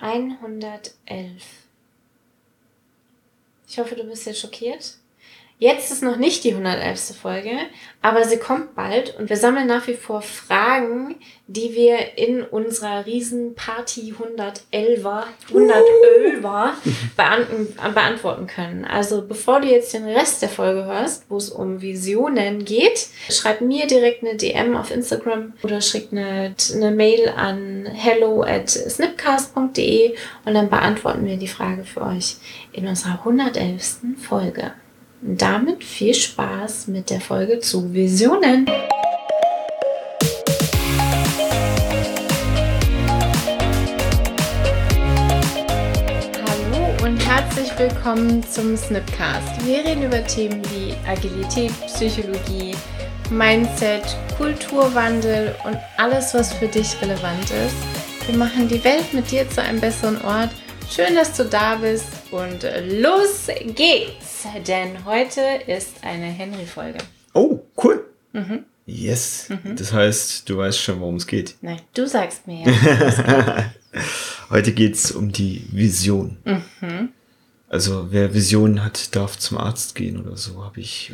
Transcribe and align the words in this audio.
111. 0.00 1.44
Ich 3.68 3.78
hoffe, 3.78 3.94
du 3.94 4.04
bist 4.04 4.26
jetzt 4.26 4.40
schockiert. 4.40 4.96
Jetzt 5.60 5.92
ist 5.92 6.02
noch 6.02 6.16
nicht 6.16 6.42
die 6.44 6.52
111. 6.52 7.16
Folge, 7.20 7.50
aber 8.00 8.24
sie 8.24 8.38
kommt 8.38 8.74
bald 8.74 9.14
und 9.18 9.28
wir 9.28 9.36
sammeln 9.36 9.66
nach 9.66 9.86
wie 9.88 9.94
vor 9.94 10.22
Fragen, 10.22 11.16
die 11.48 11.74
wir 11.74 12.16
in 12.16 12.42
unserer 12.42 13.04
Riesenparty 13.04 14.14
111er, 14.14 15.24
111er 15.52 16.72
beantworten 17.92 18.46
können. 18.46 18.86
Also 18.86 19.20
bevor 19.20 19.60
du 19.60 19.68
jetzt 19.68 19.92
den 19.92 20.06
Rest 20.06 20.40
der 20.40 20.48
Folge 20.48 20.86
hörst, 20.86 21.26
wo 21.28 21.36
es 21.36 21.50
um 21.50 21.82
Visionen 21.82 22.64
geht, 22.64 23.08
schreib 23.28 23.60
mir 23.60 23.86
direkt 23.86 24.24
eine 24.24 24.36
DM 24.36 24.74
auf 24.74 24.90
Instagram 24.90 25.52
oder 25.62 25.82
schick 25.82 26.08
eine, 26.10 26.54
eine 26.74 26.90
Mail 26.90 27.28
an 27.36 27.84
hello 27.84 28.42
at 28.42 28.70
snipcast.de 28.70 30.14
und 30.46 30.54
dann 30.54 30.70
beantworten 30.70 31.26
wir 31.26 31.36
die 31.36 31.48
Frage 31.48 31.84
für 31.84 32.00
euch 32.00 32.36
in 32.72 32.88
unserer 32.88 33.18
111. 33.18 33.98
Folge. 34.16 34.72
Damit 35.22 35.84
viel 35.84 36.14
Spaß 36.14 36.86
mit 36.86 37.10
der 37.10 37.20
Folge 37.20 37.60
zu 37.60 37.92
Visionen. 37.92 38.66
Hallo 46.46 47.04
und 47.04 47.18
herzlich 47.18 47.70
willkommen 47.78 48.42
zum 48.48 48.74
Snipcast. 48.74 49.66
Wir 49.66 49.84
reden 49.84 50.04
über 50.04 50.26
Themen 50.26 50.62
wie 50.70 50.94
Agilität, 51.06 51.72
Psychologie, 51.86 52.74
Mindset, 53.28 54.16
Kulturwandel 54.38 55.54
und 55.66 55.76
alles, 55.98 56.32
was 56.32 56.54
für 56.54 56.68
dich 56.68 56.96
relevant 57.02 57.50
ist. 57.50 57.76
Wir 58.26 58.38
machen 58.38 58.68
die 58.68 58.82
Welt 58.82 59.12
mit 59.12 59.30
dir 59.30 59.46
zu 59.50 59.60
einem 59.60 59.82
besseren 59.82 60.18
Ort. 60.22 60.48
Schön, 60.90 61.14
dass 61.14 61.34
du 61.36 61.44
da 61.44 61.74
bist 61.74 62.06
und 62.30 62.66
los 62.88 63.48
geht's! 63.74 64.29
Denn 64.66 65.04
heute 65.04 65.40
ist 65.66 66.02
eine 66.02 66.26
Henry-Folge. 66.26 66.98
Oh, 67.34 67.60
cool. 67.82 68.04
Mhm. 68.32 68.64
Yes. 68.86 69.48
Mhm. 69.48 69.76
Das 69.76 69.92
heißt, 69.92 70.48
du 70.48 70.58
weißt 70.58 70.78
schon, 70.78 71.00
worum 71.00 71.16
es 71.16 71.26
geht. 71.26 71.56
Nein, 71.60 71.80
du 71.94 72.06
sagst 72.06 72.46
mir 72.46 72.68
ja. 72.68 73.72
heute 74.50 74.72
geht 74.72 74.94
es 74.94 75.12
um 75.12 75.30
die 75.30 75.64
Vision. 75.70 76.38
Mhm. 76.44 77.10
Also 77.68 78.08
wer 78.10 78.34
Visionen 78.34 78.82
hat, 78.84 79.14
darf 79.14 79.38
zum 79.38 79.58
Arzt 79.58 79.94
gehen 79.94 80.20
oder 80.20 80.36
so, 80.36 80.64
habe 80.64 80.80
ich 80.80 81.12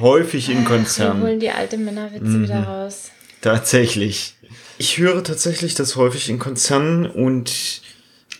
häufig 0.00 0.48
in 0.48 0.64
Konzernen. 0.64 1.20
Wir 1.20 1.28
holen 1.28 1.40
die 1.40 1.50
alte 1.50 1.76
Männerwitze 1.76 2.24
mhm. 2.24 2.44
wieder 2.44 2.62
raus. 2.62 3.10
Tatsächlich. 3.42 4.34
Ich 4.78 4.96
höre 4.98 5.22
tatsächlich 5.22 5.74
das 5.74 5.96
häufig 5.96 6.30
in 6.30 6.38
Konzernen 6.38 7.04
und 7.04 7.82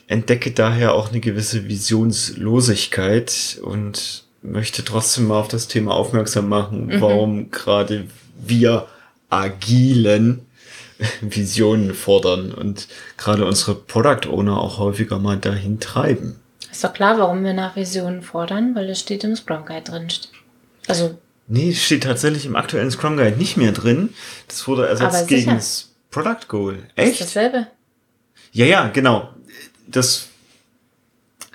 entdecke 0.07 0.53
daher 0.53 0.95
auch 0.95 1.11
eine 1.11 1.21
gewisse 1.21 1.69
Visionslosigkeit 1.69 3.61
und 3.63 4.25
möchte 4.51 4.85
trotzdem 4.85 5.29
mal 5.29 5.39
auf 5.39 5.49
das 5.49 5.69
Thema 5.69 5.95
aufmerksam 5.95 6.49
machen, 6.49 6.87
mhm. 6.87 7.01
warum 7.01 7.51
gerade 7.51 8.07
wir 8.39 8.87
agilen 9.31 10.47
Visionen 11.21 11.95
fordern 11.95 12.53
und 12.53 12.89
gerade 13.17 13.45
unsere 13.45 13.75
Product 13.75 14.29
Owner 14.29 14.61
auch 14.61 14.79
häufiger 14.79 15.19
mal 15.19 15.37
dahin 15.37 15.81
treiben. 15.81 16.41
Ist 16.71 16.85
doch 16.85 16.93
klar, 16.93 17.19
warum 17.19 17.45
wir 17.45 17.55
nach 17.55 17.77
Visionen 17.77 18.23
fordern, 18.23 18.75
weil 18.75 18.89
es 18.91 19.01
steht 19.01 19.25
im 19.25 19.37
Scrum 19.37 19.65
Guide 19.65 19.91
drin. 19.91 20.09
Also. 20.87 21.19
Nee, 21.51 21.71
es 21.71 21.83
steht 21.83 22.03
tatsächlich 22.03 22.45
im 22.45 22.57
aktuellen 22.57 22.91
Scrum 22.91 23.17
Guide 23.17 23.37
nicht 23.37 23.57
mehr 23.57 23.73
drin. 23.73 24.11
Das 24.49 24.69
wurde 24.69 24.87
ersetzt 24.87 25.29
gegen 25.29 25.55
das 25.55 25.91
Product 26.11 26.47
Goal. 26.47 26.79
Echt? 26.95 27.13
Ist 27.13 27.21
dasselbe. 27.23 27.69
Ja, 28.53 28.67
ja, 28.67 28.89
genau. 28.89 29.31
Das 29.87 30.29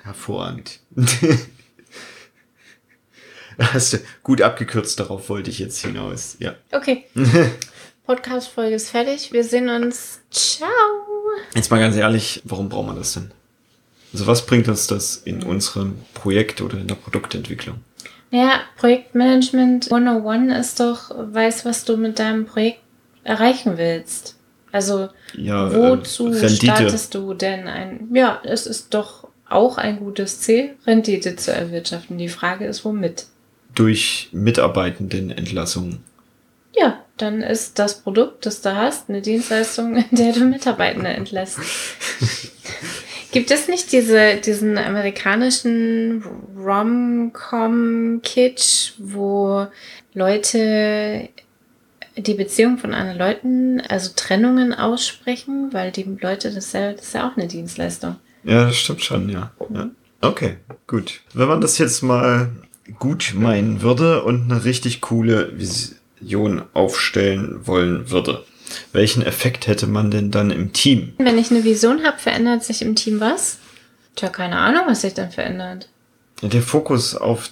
hervorragend. 0.02 0.80
Hast 3.58 3.92
du 3.92 3.98
gut 4.22 4.42
abgekürzt, 4.42 4.98
darauf 5.00 5.28
wollte 5.28 5.50
ich 5.50 5.58
jetzt 5.58 5.80
hinaus. 5.80 6.36
Ja. 6.38 6.54
Okay. 6.72 7.04
Podcast-Folge 8.06 8.74
ist 8.74 8.90
fertig. 8.90 9.32
Wir 9.32 9.44
sehen 9.44 9.68
uns. 9.68 10.20
Ciao. 10.30 10.68
Jetzt 11.54 11.70
mal 11.70 11.80
ganz 11.80 11.96
ehrlich, 11.96 12.42
warum 12.44 12.68
braucht 12.68 12.86
man 12.88 12.96
das 12.96 13.14
denn? 13.14 13.30
Also 14.12 14.26
was 14.26 14.46
bringt 14.46 14.68
uns 14.68 14.86
das 14.86 15.16
in 15.16 15.42
unserem 15.42 15.96
Projekt 16.12 16.60
oder 16.60 16.78
in 16.78 16.86
der 16.86 16.94
Produktentwicklung? 16.94 17.80
Ja, 18.30 18.60
Projektmanagement 18.76 19.92
101 19.92 20.58
ist 20.58 20.80
doch, 20.80 21.10
weiß, 21.14 21.64
was 21.64 21.84
du 21.84 21.96
mit 21.96 22.18
deinem 22.18 22.46
Projekt 22.46 22.80
erreichen 23.22 23.78
willst. 23.78 24.36
Also, 24.70 25.08
ja, 25.36 25.72
wozu 25.72 26.32
äh, 26.32 26.48
startest 26.48 27.14
du 27.14 27.32
denn 27.34 27.68
ein? 27.68 28.08
Ja, 28.12 28.40
es 28.44 28.66
ist 28.66 28.92
doch 28.92 29.28
auch 29.48 29.78
ein 29.78 30.00
gutes 30.00 30.40
Ziel, 30.40 30.74
Rendite 30.86 31.36
zu 31.36 31.52
erwirtschaften. 31.52 32.18
Die 32.18 32.28
Frage 32.28 32.66
ist, 32.66 32.84
womit? 32.84 33.26
Durch 33.74 34.28
Mitarbeitendenentlassungen. 34.32 36.00
Ja, 36.76 37.04
dann 37.16 37.42
ist 37.42 37.78
das 37.78 38.00
Produkt, 38.00 38.46
das 38.46 38.60
du 38.60 38.74
hast, 38.74 39.08
eine 39.08 39.22
Dienstleistung, 39.22 39.96
in 39.96 40.16
der 40.16 40.32
du 40.32 40.44
Mitarbeitende 40.44 41.10
entlässt. 41.10 41.58
Gibt 43.32 43.50
es 43.50 43.68
nicht 43.68 43.92
diese, 43.92 44.36
diesen 44.36 44.78
amerikanischen 44.78 46.24
Rom-Com-Kitsch, 46.56 47.32
wo 48.98 49.66
Leute 50.12 51.28
die 52.16 52.34
Beziehung 52.34 52.78
von 52.78 52.94
anderen 52.94 53.18
Leuten, 53.18 53.80
also 53.80 54.12
Trennungen 54.14 54.72
aussprechen, 54.72 55.72
weil 55.72 55.90
die 55.90 56.04
Leute 56.20 56.52
das, 56.52 56.72
ja, 56.72 56.92
das 56.92 57.06
ist 57.06 57.14
ja 57.14 57.28
auch 57.28 57.36
eine 57.36 57.48
Dienstleistung. 57.48 58.16
Ja, 58.44 58.66
das 58.66 58.76
stimmt 58.76 59.02
schon, 59.02 59.28
ja. 59.28 59.50
ja. 59.72 59.90
Okay, 60.20 60.58
gut. 60.86 61.20
Wenn 61.32 61.48
man 61.48 61.60
das 61.60 61.78
jetzt 61.78 62.02
mal 62.02 62.52
gut 62.98 63.32
meinen 63.34 63.82
würde 63.82 64.22
und 64.24 64.50
eine 64.50 64.64
richtig 64.64 65.00
coole 65.00 65.52
Vision 65.58 66.62
aufstellen 66.72 67.66
wollen 67.66 68.10
würde. 68.10 68.44
Welchen 68.92 69.22
Effekt 69.22 69.66
hätte 69.66 69.86
man 69.86 70.10
denn 70.10 70.30
dann 70.30 70.50
im 70.50 70.72
Team? 70.72 71.12
Wenn 71.18 71.38
ich 71.38 71.50
eine 71.50 71.64
Vision 71.64 72.02
habe, 72.04 72.18
verändert 72.18 72.64
sich 72.64 72.82
im 72.82 72.94
Team 72.94 73.20
was? 73.20 73.58
Tja, 74.16 74.28
keine 74.28 74.56
Ahnung, 74.56 74.82
was 74.86 75.02
sich 75.02 75.14
dann 75.14 75.30
verändert. 75.30 75.88
Der 76.42 76.62
Fokus 76.62 77.14
auf 77.14 77.50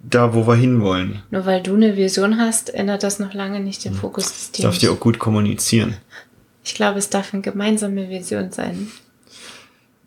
da, 0.00 0.34
wo 0.34 0.46
wir 0.46 0.56
hinwollen. 0.56 1.22
Nur 1.30 1.46
weil 1.46 1.62
du 1.62 1.74
eine 1.74 1.96
Vision 1.96 2.38
hast, 2.38 2.72
ändert 2.74 3.02
das 3.02 3.18
noch 3.18 3.32
lange 3.32 3.60
nicht 3.60 3.84
den 3.84 3.92
hm. 3.92 3.98
Fokus 3.98 4.26
des 4.26 4.50
Teams. 4.50 4.64
Darf 4.64 4.78
die 4.78 4.88
auch 4.88 5.00
gut 5.00 5.18
kommunizieren? 5.18 5.96
Ich 6.62 6.74
glaube, 6.74 6.98
es 6.98 7.10
darf 7.10 7.32
eine 7.32 7.42
gemeinsame 7.42 8.08
Vision 8.08 8.52
sein. 8.52 8.90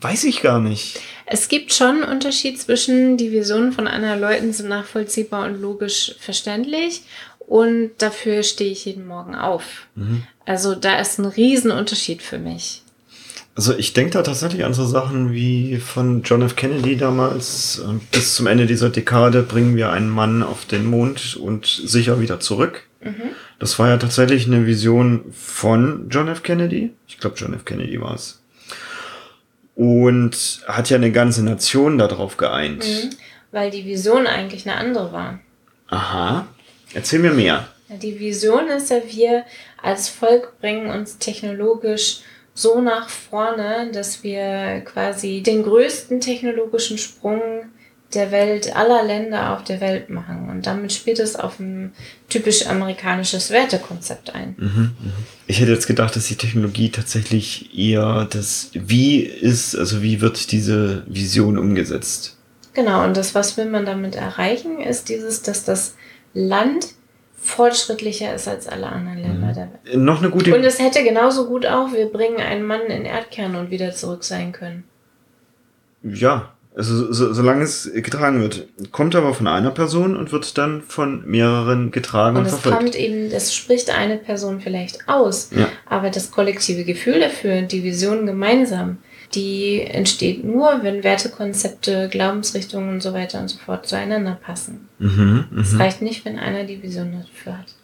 Weiß 0.01 0.25
ich 0.25 0.41
gar 0.41 0.59
nicht. 0.59 0.99
Es 1.25 1.47
gibt 1.47 1.73
schon 1.73 2.03
einen 2.03 2.11
Unterschied 2.11 2.59
zwischen 2.59 3.17
die 3.17 3.31
Visionen 3.31 3.71
von 3.71 3.87
anderen 3.87 4.21
Leuten 4.21 4.53
sind 4.53 4.69
nachvollziehbar 4.69 5.47
und 5.47 5.59
logisch 5.59 6.15
verständlich 6.19 7.01
und 7.39 7.91
dafür 7.97 8.43
stehe 8.43 8.71
ich 8.71 8.85
jeden 8.85 9.07
Morgen 9.07 9.35
auf. 9.35 9.87
Mhm. 9.95 10.23
Also 10.45 10.75
da 10.75 10.99
ist 10.99 11.17
ein 11.17 11.25
Riesenunterschied 11.25 12.21
für 12.21 12.37
mich. 12.37 12.83
Also 13.55 13.75
ich 13.75 13.93
denke 13.93 14.11
da 14.11 14.21
tatsächlich 14.21 14.63
an 14.65 14.75
so 14.75 14.85
Sachen 14.85 15.33
wie 15.33 15.77
von 15.77 16.21
John 16.21 16.43
F. 16.43 16.55
Kennedy 16.55 16.95
damals. 16.95 17.79
Äh, 17.79 17.99
bis 18.11 18.35
zum 18.35 18.45
Ende 18.45 18.67
dieser 18.67 18.91
Dekade 18.91 19.41
bringen 19.41 19.75
wir 19.75 19.89
einen 19.89 20.09
Mann 20.09 20.43
auf 20.43 20.65
den 20.65 20.85
Mond 20.85 21.35
und 21.37 21.65
sicher 21.65 22.21
wieder 22.21 22.39
zurück. 22.39 22.83
Mhm. 23.01 23.31
Das 23.57 23.79
war 23.79 23.89
ja 23.89 23.97
tatsächlich 23.97 24.45
eine 24.45 24.67
Vision 24.67 25.25
von 25.31 26.07
John 26.09 26.27
F. 26.27 26.43
Kennedy. 26.43 26.91
Ich 27.07 27.17
glaube, 27.17 27.35
John 27.35 27.55
F. 27.55 27.65
Kennedy 27.65 27.99
war 27.99 28.13
es 28.13 28.43
und 29.77 30.61
hat 30.67 30.89
ja 30.89 30.97
eine 30.97 31.11
ganze 31.11 31.45
Nation 31.45 31.99
darauf 31.99 32.35
geeint. 32.35 32.83
Mhm, 32.83 33.11
weil 33.51 33.69
die 33.69 33.85
Vision 33.85 34.25
eigentlich 34.25 34.67
eine 34.67 34.75
andere 34.75 35.13
war. 35.13 35.39
Aha. 35.87 36.47
Erzähl 36.93 37.19
mir 37.19 37.31
mehr. 37.31 37.67
Die 37.89 38.19
Vision 38.19 38.67
ist 38.67 38.89
ja, 38.89 38.97
wir 39.07 39.45
als 39.81 40.09
Volk 40.09 40.59
bringen 40.59 40.89
uns 40.89 41.19
technologisch 41.19 42.21
so 42.55 42.81
nach 42.81 43.07
vorne, 43.07 43.91
dass 43.93 44.23
wir 44.23 44.81
quasi 44.83 45.43
den 45.43 45.63
größten 45.63 46.19
technologischen 46.19 46.97
Sprung 46.97 47.41
der 48.13 48.31
Welt, 48.31 48.75
aller 48.75 49.03
Länder 49.03 49.53
auf 49.53 49.63
der 49.63 49.81
Welt 49.81 50.09
machen. 50.09 50.49
Und 50.49 50.65
damit 50.65 50.93
spielt 50.93 51.19
es 51.19 51.35
auf 51.35 51.59
ein 51.59 51.91
typisch 52.29 52.67
amerikanisches 52.67 53.51
Wertekonzept 53.51 54.33
ein. 54.33 54.55
Mhm, 54.57 54.67
mhm. 54.67 55.13
Ich 55.45 55.59
hätte 55.59 55.71
jetzt 55.71 55.87
gedacht, 55.87 56.15
dass 56.15 56.27
die 56.27 56.35
Technologie 56.35 56.89
tatsächlich 56.89 57.77
eher 57.77 58.27
das 58.29 58.71
Wie 58.73 59.19
ist, 59.21 59.75
also 59.75 60.01
wie 60.01 60.21
wird 60.21 60.51
diese 60.51 61.03
Vision 61.07 61.57
umgesetzt. 61.57 62.37
Genau, 62.73 63.03
und 63.03 63.17
das, 63.17 63.35
was 63.35 63.57
will 63.57 63.65
man 63.65 63.85
damit 63.85 64.15
erreichen, 64.15 64.79
ist 64.79 65.09
dieses, 65.09 65.41
dass 65.41 65.65
das 65.65 65.95
Land 66.33 66.93
fortschrittlicher 67.37 68.33
ist 68.35 68.47
als 68.47 68.67
alle 68.67 68.87
anderen 68.87 69.17
Länder 69.17 69.47
mhm. 69.47 69.53
der 69.53 69.69
Welt. 69.83 69.97
Noch 69.97 70.19
eine 70.19 70.29
gute. 70.29 70.55
Und 70.55 70.63
es 70.63 70.79
hätte 70.79 71.03
genauso 71.03 71.47
gut 71.47 71.65
auch, 71.65 71.91
wir 71.93 72.05
bringen 72.07 72.39
einen 72.39 72.63
Mann 72.63 72.81
in 72.81 73.05
Erdkern 73.05 73.55
und 73.55 73.71
wieder 73.71 73.93
zurück 73.93 74.23
sein 74.23 74.51
können. 74.51 74.83
Ja, 76.03 76.53
also 76.77 77.11
so, 77.11 77.33
solange 77.33 77.63
es 77.63 77.91
getragen 77.91 78.39
wird. 78.39 78.67
Kommt 78.91 79.15
aber 79.15 79.33
von 79.33 79.47
einer 79.47 79.71
Person 79.71 80.15
und 80.15 80.31
wird 80.31 80.57
dann 80.59 80.83
von 80.83 81.27
mehreren 81.27 81.89
getragen 81.89 82.37
und, 82.37 82.43
und 82.43 82.47
es 82.47 82.53
verfolgt. 82.53 82.77
kommt 82.77 82.95
eben, 82.95 83.31
das 83.31 83.55
spricht 83.55 83.89
eine 83.89 84.17
Person 84.17 84.61
vielleicht 84.61 85.09
aus, 85.09 85.49
ja. 85.57 85.67
aber 85.87 86.11
das 86.11 86.29
kollektive 86.29 86.83
Gefühl 86.83 87.19
dafür, 87.19 87.63
die 87.63 87.83
Vision 87.83 88.27
gemeinsam, 88.27 88.99
die 89.33 89.81
entsteht 89.81 90.43
nur, 90.43 90.83
wenn 90.83 91.03
Wertekonzepte, 91.03 92.09
Glaubensrichtungen 92.09 92.89
und 92.89 93.01
so 93.01 93.11
weiter 93.11 93.41
und 93.41 93.47
so 93.47 93.57
fort 93.57 93.87
zueinander 93.87 94.37
passen. 94.39 94.87
Mhm, 94.99 95.45
es 95.59 95.73
mhm. 95.73 95.81
reicht 95.81 96.03
nicht, 96.03 96.25
wenn 96.25 96.37
einer 96.37 96.63
die 96.63 96.81
Vision 96.83 97.11
dafür 97.11 97.57
hat. 97.57 97.76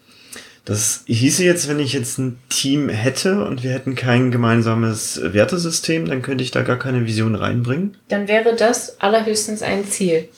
Das 0.65 1.03
hieße 1.07 1.43
jetzt, 1.43 1.67
wenn 1.67 1.79
ich 1.79 1.91
jetzt 1.91 2.17
ein 2.19 2.39
Team 2.47 2.87
hätte 2.87 3.43
und 3.43 3.63
wir 3.63 3.71
hätten 3.71 3.95
kein 3.95 4.31
gemeinsames 4.31 5.19
Wertesystem, 5.21 6.05
dann 6.05 6.21
könnte 6.21 6.43
ich 6.43 6.51
da 6.51 6.61
gar 6.61 6.79
keine 6.79 7.05
Vision 7.05 7.35
reinbringen. 7.35 7.97
Dann 8.07 8.29
wäre 8.29 8.55
das 8.55 9.01
allerhöchstens 9.01 9.61
ein 9.61 9.85
Ziel. 9.85 10.29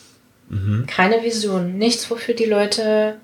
Mhm. 0.50 0.86
Keine 0.88 1.24
Vision. 1.24 1.78
Nichts, 1.78 2.10
wofür 2.10 2.34
die 2.34 2.46
Leute 2.46 3.18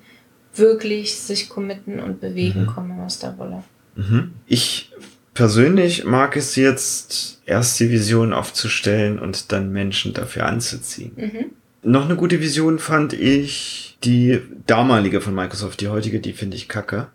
wirklich 0.54 1.16
sich 1.16 1.48
committen 1.48 1.98
und 1.98 2.20
bewegen, 2.20 2.62
mhm. 2.62 2.66
kommen 2.66 3.00
aus 3.00 3.18
der 3.18 3.36
Wolle. 3.38 3.64
Mhm. 3.96 4.32
Ich 4.46 4.92
persönlich 5.34 6.04
mag 6.04 6.36
es 6.36 6.56
jetzt, 6.56 7.40
erst 7.46 7.80
die 7.80 7.90
Vision 7.90 8.32
aufzustellen 8.32 9.18
und 9.18 9.50
dann 9.50 9.72
Menschen 9.72 10.12
dafür 10.12 10.46
anzuziehen. 10.46 11.12
Mhm. 11.16 11.44
Noch 11.82 12.04
eine 12.04 12.16
gute 12.16 12.40
Vision 12.40 12.78
fand 12.78 13.12
ich 13.12 13.91
die 14.04 14.40
damalige 14.66 15.20
von 15.20 15.34
Microsoft, 15.34 15.80
die 15.80 15.88
heutige, 15.88 16.20
die 16.20 16.32
finde 16.32 16.56
ich 16.56 16.68
kacke. 16.68 17.08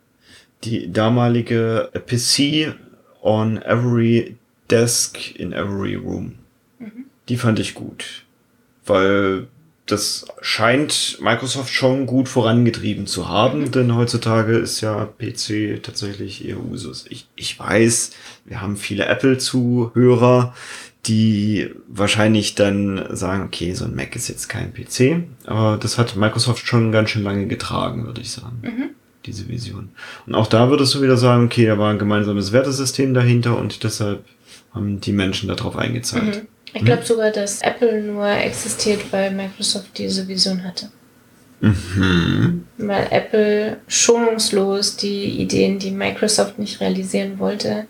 Die 0.63 0.91
damalige 0.91 1.89
PC 1.93 2.75
on 3.21 3.61
every 3.61 4.37
desk 4.69 5.35
in 5.35 5.53
every 5.53 5.95
room. 5.95 6.35
Mhm. 6.79 7.05
Die 7.29 7.37
fand 7.37 7.59
ich 7.59 7.73
gut. 7.73 8.23
Weil 8.85 9.47
das 9.85 10.25
scheint 10.41 11.17
Microsoft 11.21 11.73
schon 11.73 12.07
gut 12.07 12.27
vorangetrieben 12.27 13.07
zu 13.07 13.29
haben, 13.29 13.61
mhm. 13.61 13.71
denn 13.71 13.95
heutzutage 13.95 14.57
ist 14.57 14.81
ja 14.81 15.05
PC 15.05 15.81
tatsächlich 15.81 16.45
eher 16.45 16.59
Usus. 16.59 17.05
Ich, 17.09 17.27
ich 17.35 17.57
weiß, 17.57 18.11
wir 18.45 18.61
haben 18.61 18.75
viele 18.75 19.05
Apple-Zuhörer, 19.05 20.53
die 21.05 21.69
wahrscheinlich 21.87 22.55
dann 22.55 23.15
sagen, 23.15 23.43
okay, 23.43 23.73
so 23.73 23.85
ein 23.85 23.95
Mac 23.95 24.15
ist 24.15 24.27
jetzt 24.27 24.49
kein 24.49 24.73
PC, 24.73 25.23
aber 25.45 25.77
das 25.77 25.97
hat 25.97 26.15
Microsoft 26.15 26.67
schon 26.67 26.91
ganz 26.91 27.11
schön 27.11 27.23
lange 27.23 27.47
getragen, 27.47 28.05
würde 28.05 28.21
ich 28.21 28.31
sagen. 28.31 28.59
Mhm. 28.61 28.89
Diese 29.25 29.47
Vision. 29.47 29.89
Und 30.25 30.35
auch 30.35 30.47
da 30.47 30.69
würdest 30.69 30.95
du 30.95 31.01
wieder 31.01 31.17
sagen, 31.17 31.45
okay, 31.45 31.65
da 31.65 31.77
war 31.77 31.91
ein 31.91 31.99
gemeinsames 31.99 32.51
Wertesystem 32.51 33.13
dahinter 33.13 33.57
und 33.57 33.83
deshalb 33.83 34.23
haben 34.73 35.01
die 35.01 35.11
Menschen 35.11 35.49
darauf 35.49 35.75
eingezahlt. 35.75 36.43
Mhm. 36.43 36.47
Ich 36.73 36.85
glaube 36.85 37.05
sogar, 37.05 37.31
dass 37.31 37.61
Apple 37.61 38.01
nur 38.03 38.27
existiert, 38.27 39.01
weil 39.11 39.31
Microsoft 39.33 39.97
diese 39.97 40.27
Vision 40.27 40.63
hatte. 40.63 40.89
Mhm. 41.61 42.65
Weil 42.77 43.07
Apple 43.09 43.77
schonungslos 43.87 44.95
die 44.95 45.41
Ideen, 45.41 45.79
die 45.79 45.91
Microsoft 45.91 46.59
nicht 46.59 46.79
realisieren 46.79 47.39
wollte, 47.39 47.87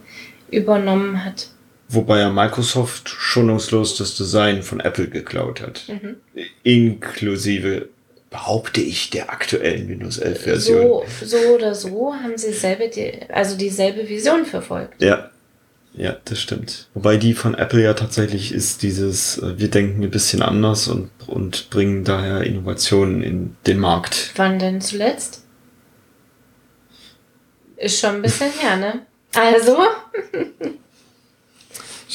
übernommen 0.50 1.26
hat. 1.26 1.50
Wobei 1.90 2.20
ja 2.20 2.30
Microsoft 2.30 3.08
schonungslos 3.08 3.96
das 3.98 4.16
Design 4.16 4.62
von 4.62 4.82
Apple 4.82 5.08
geklaut 5.08 5.62
hat. 5.62 5.84
Mhm. 5.88 6.18
Inklusive, 6.64 7.90
behaupte 8.30 8.82
ich, 8.82 9.10
der 9.10 9.32
aktuellen 9.32 9.88
Windows 9.88 10.18
11 10.18 10.42
Version. 10.42 11.02
So, 11.22 11.26
so 11.26 11.38
oder 11.56 11.74
so 11.74 12.14
haben 12.14 12.38
sie 12.38 12.52
selber 12.52 12.88
die, 12.88 13.14
also 13.30 13.58
dieselbe 13.58 14.08
Vision 14.08 14.46
verfolgt. 14.46 15.02
Ja. 15.02 15.32
Ja, 15.94 16.16
das 16.26 16.40
stimmt. 16.40 16.90
Wobei 16.94 17.18
die 17.18 17.34
von 17.34 17.56
Apple 17.56 17.82
ja 17.82 17.96
tatsächlich 17.96 18.52
ist 18.52 18.84
dieses, 18.84 19.40
äh, 19.40 19.58
wir 19.58 19.70
denken 19.70 20.04
ein 20.04 20.12
bisschen 20.12 20.44
anders 20.44 20.88
und, 20.88 21.10
und 21.26 21.72
bringen 21.72 22.04
daher 22.04 22.42
Innovationen 22.44 23.24
in 23.24 23.56
den 23.66 23.80
Markt. 23.80 24.32
Wann 24.36 24.60
denn 24.60 24.80
zuletzt? 24.80 25.44
Ist 27.78 28.00
schon 28.00 28.18
ein 28.18 28.22
bisschen 28.22 28.52
her, 28.60 28.78
ne? 28.78 29.08
Also. 29.34 29.76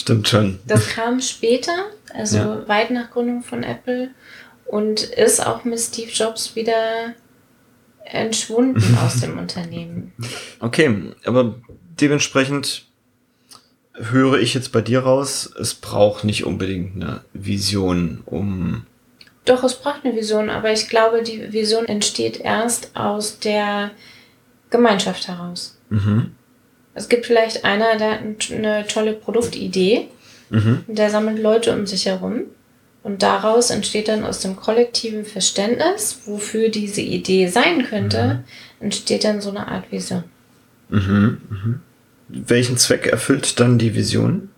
Stimmt 0.02 0.26
schon. 0.26 0.58
Das 0.66 0.88
kam 0.88 1.20
später, 1.20 1.84
also 2.12 2.36
ja. 2.36 2.66
weit 2.66 2.90
nach 2.90 3.12
Gründung 3.12 3.44
von 3.44 3.62
Apple 3.62 4.10
und 4.64 5.04
ist 5.04 5.46
auch 5.46 5.62
mit 5.62 5.78
Steve 5.78 6.10
Jobs 6.10 6.56
wieder 6.56 7.14
entschwunden 8.04 8.98
aus 8.98 9.20
dem 9.20 9.38
Unternehmen. 9.38 10.12
Okay, 10.58 11.12
aber 11.24 11.54
dementsprechend 12.00 12.86
höre 13.94 14.40
ich 14.40 14.54
jetzt 14.54 14.72
bei 14.72 14.80
dir 14.80 15.04
raus, 15.04 15.48
es 15.56 15.74
braucht 15.74 16.24
nicht 16.24 16.44
unbedingt 16.46 16.96
eine 16.96 17.20
Vision, 17.32 18.22
um. 18.26 18.86
Doch, 19.44 19.62
es 19.62 19.76
braucht 19.76 20.04
eine 20.04 20.16
Vision, 20.16 20.50
aber 20.50 20.72
ich 20.72 20.88
glaube, 20.88 21.22
die 21.22 21.52
Vision 21.52 21.86
entsteht 21.86 22.40
erst 22.40 22.96
aus 22.96 23.38
der 23.38 23.92
Gemeinschaft 24.68 25.28
heraus. 25.28 25.78
Mhm. 25.90 26.32
Es 26.94 27.08
gibt 27.08 27.26
vielleicht 27.26 27.64
einer, 27.64 27.96
der 27.96 28.20
hat 28.20 28.50
eine 28.52 28.86
tolle 28.86 29.14
Produktidee, 29.14 30.08
mhm. 30.50 30.84
der 30.86 31.10
sammelt 31.10 31.38
Leute 31.38 31.74
um 31.74 31.86
sich 31.86 32.06
herum. 32.06 32.42
Und 33.02 33.22
daraus 33.22 33.70
entsteht 33.70 34.06
dann 34.06 34.24
aus 34.24 34.40
dem 34.40 34.54
kollektiven 34.54 35.24
Verständnis, 35.24 36.20
wofür 36.26 36.68
diese 36.68 37.00
Idee 37.00 37.48
sein 37.48 37.84
könnte, 37.84 38.44
mhm. 38.78 38.84
entsteht 38.84 39.24
dann 39.24 39.40
so 39.40 39.50
eine 39.50 39.66
Art 39.66 39.90
Vision. 39.90 40.22
Mhm, 40.88 41.38
mhm. 41.50 41.80
Welchen 42.28 42.76
Zweck 42.76 43.06
erfüllt 43.06 43.58
dann 43.58 43.78
die 43.78 43.94
Vision? 43.94 44.50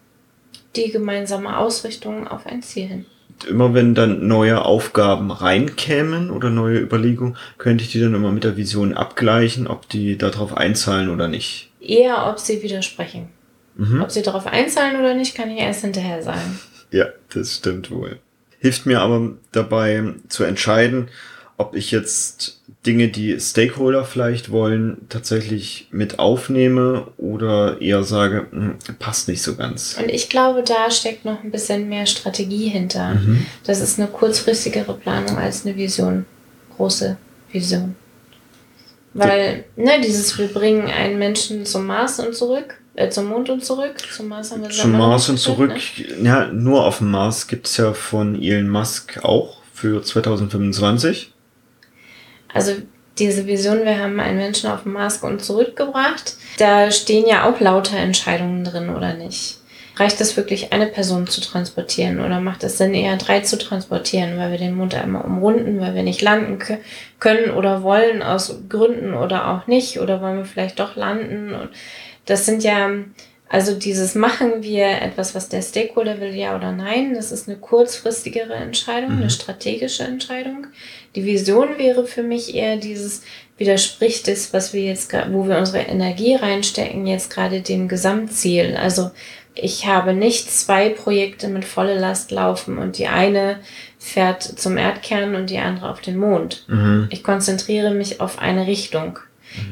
Die 0.76 0.90
gemeinsame 0.90 1.56
Ausrichtung 1.56 2.28
auf 2.28 2.46
ein 2.46 2.62
Ziel 2.62 2.88
hin. 2.88 3.06
Immer 3.48 3.74
wenn 3.74 3.94
dann 3.94 4.26
neue 4.26 4.64
Aufgaben 4.64 5.30
reinkämen 5.30 6.30
oder 6.30 6.50
neue 6.50 6.78
Überlegungen, 6.78 7.36
könnte 7.58 7.84
ich 7.84 7.92
die 7.92 8.00
dann 8.00 8.14
immer 8.14 8.30
mit 8.30 8.44
der 8.44 8.56
Vision 8.56 8.94
abgleichen, 8.94 9.66
ob 9.66 9.88
die 9.88 10.18
darauf 10.18 10.56
einzahlen 10.56 11.08
oder 11.08 11.28
nicht. 11.28 11.70
Eher, 11.84 12.26
ob 12.28 12.38
sie 12.38 12.62
widersprechen. 12.62 13.28
Mhm. 13.76 14.02
Ob 14.02 14.10
sie 14.10 14.22
darauf 14.22 14.46
einzahlen 14.46 14.98
oder 14.98 15.14
nicht, 15.14 15.34
kann 15.34 15.50
ich 15.50 15.58
erst 15.58 15.82
hinterher 15.82 16.22
sagen. 16.22 16.60
Ja, 16.90 17.06
das 17.32 17.56
stimmt 17.56 17.90
wohl. 17.90 18.18
Hilft 18.58 18.86
mir 18.86 19.00
aber 19.00 19.32
dabei 19.52 20.14
zu 20.28 20.44
entscheiden, 20.44 21.08
ob 21.56 21.74
ich 21.74 21.90
jetzt 21.90 22.60
Dinge, 22.86 23.08
die 23.08 23.38
Stakeholder 23.40 24.04
vielleicht 24.04 24.50
wollen, 24.50 25.06
tatsächlich 25.08 25.88
mit 25.90 26.18
aufnehme 26.18 27.08
oder 27.16 27.80
eher 27.80 28.04
sage, 28.04 28.46
hm, 28.50 28.76
passt 28.98 29.28
nicht 29.28 29.42
so 29.42 29.54
ganz. 29.54 29.96
Und 29.98 30.10
ich 30.10 30.28
glaube, 30.28 30.62
da 30.62 30.90
steckt 30.90 31.24
noch 31.24 31.42
ein 31.42 31.50
bisschen 31.50 31.88
mehr 31.88 32.06
Strategie 32.06 32.68
hinter. 32.68 33.14
Mhm. 33.14 33.46
Das 33.64 33.80
ist 33.80 33.98
eine 33.98 34.08
kurzfristigere 34.08 34.94
Planung 34.94 35.38
als 35.38 35.64
eine 35.64 35.76
Vision. 35.76 36.26
Große 36.76 37.16
Vision. 37.52 37.96
Weil, 39.14 39.64
ne, 39.76 40.00
dieses, 40.02 40.36
wir 40.38 40.48
bringen 40.48 40.88
einen 40.88 41.18
Menschen 41.18 41.64
zum 41.64 41.86
Mars 41.86 42.18
und 42.18 42.34
zurück, 42.34 42.80
äh, 42.96 43.08
zum 43.10 43.26
Mond 43.26 43.48
und 43.48 43.64
zurück. 43.64 43.94
Zum 44.12 44.28
Mars 44.28 44.50
haben 44.50 44.62
wir 44.62 44.70
Zum 44.70 44.92
Mars 44.92 45.28
und 45.28 45.38
zurück. 45.38 45.72
Ne? 46.18 46.28
Ja, 46.28 46.46
nur 46.46 46.84
auf 46.84 46.98
dem 46.98 47.12
Mars 47.12 47.46
gibt's 47.46 47.76
ja 47.76 47.92
von 47.92 48.40
Elon 48.40 48.68
Musk 48.68 49.24
auch 49.24 49.58
für 49.72 50.02
2025. 50.02 51.32
Also 52.52 52.72
diese 53.18 53.46
Vision, 53.46 53.84
wir 53.84 53.98
haben 53.98 54.18
einen 54.18 54.38
Menschen 54.38 54.70
auf 54.70 54.82
dem 54.82 54.92
Mars 54.92 55.18
und 55.18 55.44
zurückgebracht, 55.44 56.36
da 56.58 56.90
stehen 56.90 57.26
ja 57.28 57.48
auch 57.48 57.60
lauter 57.60 57.96
Entscheidungen 57.96 58.64
drin, 58.64 58.90
oder 58.90 59.14
nicht? 59.14 59.58
Reicht 59.96 60.20
es 60.20 60.36
wirklich, 60.36 60.72
eine 60.72 60.86
Person 60.86 61.26
zu 61.26 61.40
transportieren 61.40 62.20
oder 62.20 62.40
macht 62.40 62.64
es 62.64 62.78
Sinn, 62.78 62.94
eher 62.94 63.16
drei 63.16 63.40
zu 63.40 63.58
transportieren, 63.58 64.38
weil 64.38 64.50
wir 64.50 64.58
den 64.58 64.74
Mond 64.74 64.94
einmal 64.94 65.24
umrunden, 65.24 65.80
weil 65.80 65.94
wir 65.94 66.02
nicht 66.02 66.20
landen 66.20 66.58
können 67.20 67.50
oder 67.50 67.82
wollen 67.82 68.22
aus 68.22 68.60
Gründen 68.68 69.14
oder 69.14 69.48
auch 69.50 69.66
nicht 69.66 70.00
oder 70.00 70.20
wollen 70.20 70.38
wir 70.38 70.44
vielleicht 70.44 70.80
doch 70.80 70.96
landen? 70.96 71.54
Und 71.54 71.70
das 72.26 72.44
sind 72.44 72.64
ja 72.64 72.90
also 73.54 73.72
dieses 73.72 74.16
machen 74.16 74.64
wir 74.64 74.86
etwas, 75.02 75.34
was 75.36 75.48
der 75.48 75.62
Stakeholder 75.62 76.20
will, 76.20 76.34
ja 76.34 76.56
oder 76.56 76.72
nein, 76.72 77.14
das 77.14 77.30
ist 77.30 77.46
eine 77.46 77.56
kurzfristigere 77.56 78.54
Entscheidung, 78.54 79.12
mhm. 79.12 79.18
eine 79.18 79.30
strategische 79.30 80.02
Entscheidung. 80.02 80.66
Die 81.14 81.24
Vision 81.24 81.78
wäre 81.78 82.04
für 82.04 82.24
mich 82.24 82.54
eher 82.54 82.78
dieses, 82.78 83.22
widerspricht 83.56 84.26
es, 84.26 84.52
was 84.52 84.72
wir 84.72 84.82
jetzt, 84.82 85.12
wo 85.30 85.46
wir 85.46 85.58
unsere 85.58 85.82
Energie 85.82 86.34
reinstecken, 86.34 87.06
jetzt 87.06 87.30
gerade 87.30 87.60
dem 87.60 87.86
Gesamtziel. 87.86 88.76
Also 88.76 89.10
ich 89.54 89.86
habe 89.86 90.14
nicht 90.14 90.50
zwei 90.50 90.88
Projekte 90.88 91.48
mit 91.48 91.64
voller 91.64 91.94
Last 91.94 92.30
laufen 92.30 92.78
und 92.78 92.98
die 92.98 93.06
eine 93.06 93.60
fährt 93.98 94.42
zum 94.42 94.76
Erdkern 94.76 95.34
und 95.34 95.50
die 95.50 95.58
andere 95.58 95.90
auf 95.90 96.00
den 96.00 96.16
Mond. 96.16 96.64
Mhm. 96.68 97.08
Ich 97.10 97.22
konzentriere 97.22 97.92
mich 97.92 98.20
auf 98.20 98.38
eine 98.38 98.66
Richtung. 98.66 99.18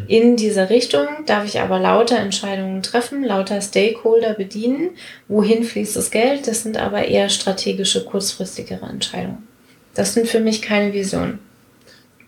In 0.06 0.36
dieser 0.36 0.70
Richtung 0.70 1.06
darf 1.26 1.44
ich 1.44 1.60
aber 1.60 1.80
lauter 1.80 2.18
Entscheidungen 2.18 2.82
treffen, 2.82 3.24
lauter 3.24 3.60
Stakeholder 3.60 4.34
bedienen. 4.34 4.90
Wohin 5.28 5.64
fließt 5.64 5.96
das 5.96 6.10
Geld? 6.10 6.46
Das 6.46 6.62
sind 6.62 6.76
aber 6.76 7.04
eher 7.04 7.28
strategische, 7.28 8.04
kurzfristigere 8.04 8.86
Entscheidungen. 8.86 9.46
Das 9.94 10.14
sind 10.14 10.28
für 10.28 10.40
mich 10.40 10.62
keine 10.62 10.92
Visionen. 10.92 11.40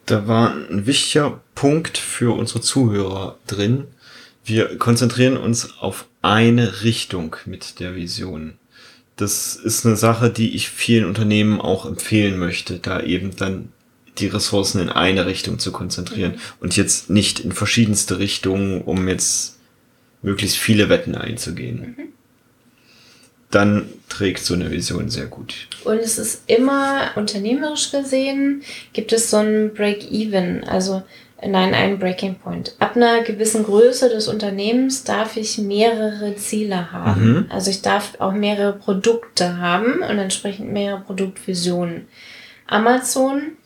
Da 0.06 0.26
war 0.26 0.54
ein 0.54 0.86
wichtiger 0.86 1.40
Punkt 1.54 1.96
für 1.96 2.36
unsere 2.36 2.60
Zuhörer 2.60 3.38
drin. 3.46 3.86
Wir 4.44 4.76
konzentrieren 4.76 5.38
uns 5.38 5.78
auf 5.80 6.06
eine 6.20 6.82
Richtung 6.82 7.36
mit 7.46 7.80
der 7.80 7.96
Vision. 7.96 8.54
Das 9.16 9.56
ist 9.56 9.86
eine 9.86 9.96
Sache, 9.96 10.28
die 10.28 10.54
ich 10.54 10.68
vielen 10.68 11.06
Unternehmen 11.06 11.60
auch 11.60 11.86
empfehlen 11.86 12.38
möchte, 12.38 12.78
da 12.78 13.00
eben 13.00 13.34
dann 13.36 13.72
die 14.18 14.26
Ressourcen 14.26 14.80
in 14.80 14.90
eine 14.90 15.26
Richtung 15.26 15.58
zu 15.58 15.72
konzentrieren 15.72 16.32
mhm. 16.32 16.40
und 16.60 16.76
jetzt 16.76 17.10
nicht 17.10 17.40
in 17.40 17.52
verschiedenste 17.52 18.18
Richtungen, 18.18 18.82
um 18.82 19.08
jetzt 19.08 19.58
möglichst 20.22 20.56
viele 20.56 20.88
Wetten 20.88 21.14
einzugehen. 21.14 21.94
Mhm. 21.96 22.08
dann 23.50 23.88
trägt 24.08 24.44
so 24.44 24.54
eine 24.54 24.70
Vision 24.70 25.10
sehr 25.10 25.26
gut. 25.26 25.68
Und 25.84 25.98
es 25.98 26.18
ist 26.18 26.42
immer 26.48 27.12
unternehmerisch 27.14 27.92
gesehen, 27.92 28.62
gibt 28.92 29.12
es 29.12 29.30
so 29.30 29.36
ein 29.36 29.72
Break-Even, 29.74 30.64
also 30.64 31.02
nein, 31.46 31.74
einen 31.74 31.98
Breaking 31.98 32.36
Point. 32.36 32.74
Ab 32.78 32.96
einer 32.96 33.22
gewissen 33.22 33.64
Größe 33.64 34.08
des 34.08 34.28
Unternehmens 34.28 35.04
darf 35.04 35.36
ich 35.36 35.58
mehrere 35.58 36.36
Ziele 36.36 36.92
haben. 36.92 37.32
Mhm. 37.32 37.46
Also 37.50 37.70
ich 37.70 37.82
darf 37.82 38.14
auch 38.18 38.32
mehrere 38.32 38.72
Produkte 38.72 39.58
haben 39.58 40.00
und 40.02 40.18
entsprechend 40.18 40.72
mehrere 40.72 41.00
Produktvisionen. 41.00 42.08
Amazon 42.66 43.56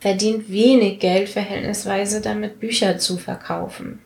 verdient 0.00 0.50
wenig 0.50 0.98
Geld 0.98 1.28
verhältnisweise 1.28 2.20
damit, 2.20 2.60
Bücher 2.60 2.98
zu 2.98 3.16
verkaufen. 3.16 4.00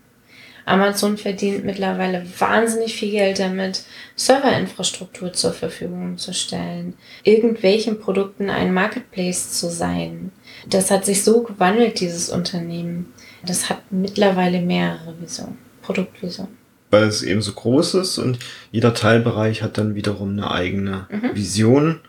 Amazon 0.69 1.17
verdient 1.17 1.65
mittlerweile 1.65 2.25
wahnsinnig 2.39 2.95
viel 2.95 3.11
Geld 3.11 3.39
damit, 3.39 3.85
Serverinfrastruktur 4.17 5.33
zur 5.33 5.53
Verfügung 5.53 6.19
zu 6.19 6.35
stellen, 6.35 6.95
irgendwelchen 7.25 7.99
Produkten 7.99 8.51
ein 8.51 8.73
Marketplace 8.75 9.59
zu 9.59 9.71
sein. 9.71 10.31
Das 10.67 10.91
hat 10.91 11.05
sich 11.05 11.25
so 11.25 11.43
gewandelt, 11.43 12.01
dieses 12.01 12.31
Unternehmen. 12.31 13.13
Das 13.45 13.71
hat 13.71 13.81
mittlerweile 13.91 14.61
mehrere 14.61 15.15
Visionen, 15.21 15.59
Produktvisionen. 15.83 16.57
Weil 16.91 17.05
es 17.05 17.23
eben 17.23 17.43
so 17.43 17.53
groß 17.53 17.95
ist 17.95 18.19
und 18.19 18.39
jeder 18.73 18.95
Teilbereich 18.95 19.63
hat 19.63 19.79
dann 19.79 19.95
wiederum 19.95 20.31
eine 20.31 20.51
eigene 20.51 21.07
mhm. 21.11 21.35
Vision, 21.35 22.01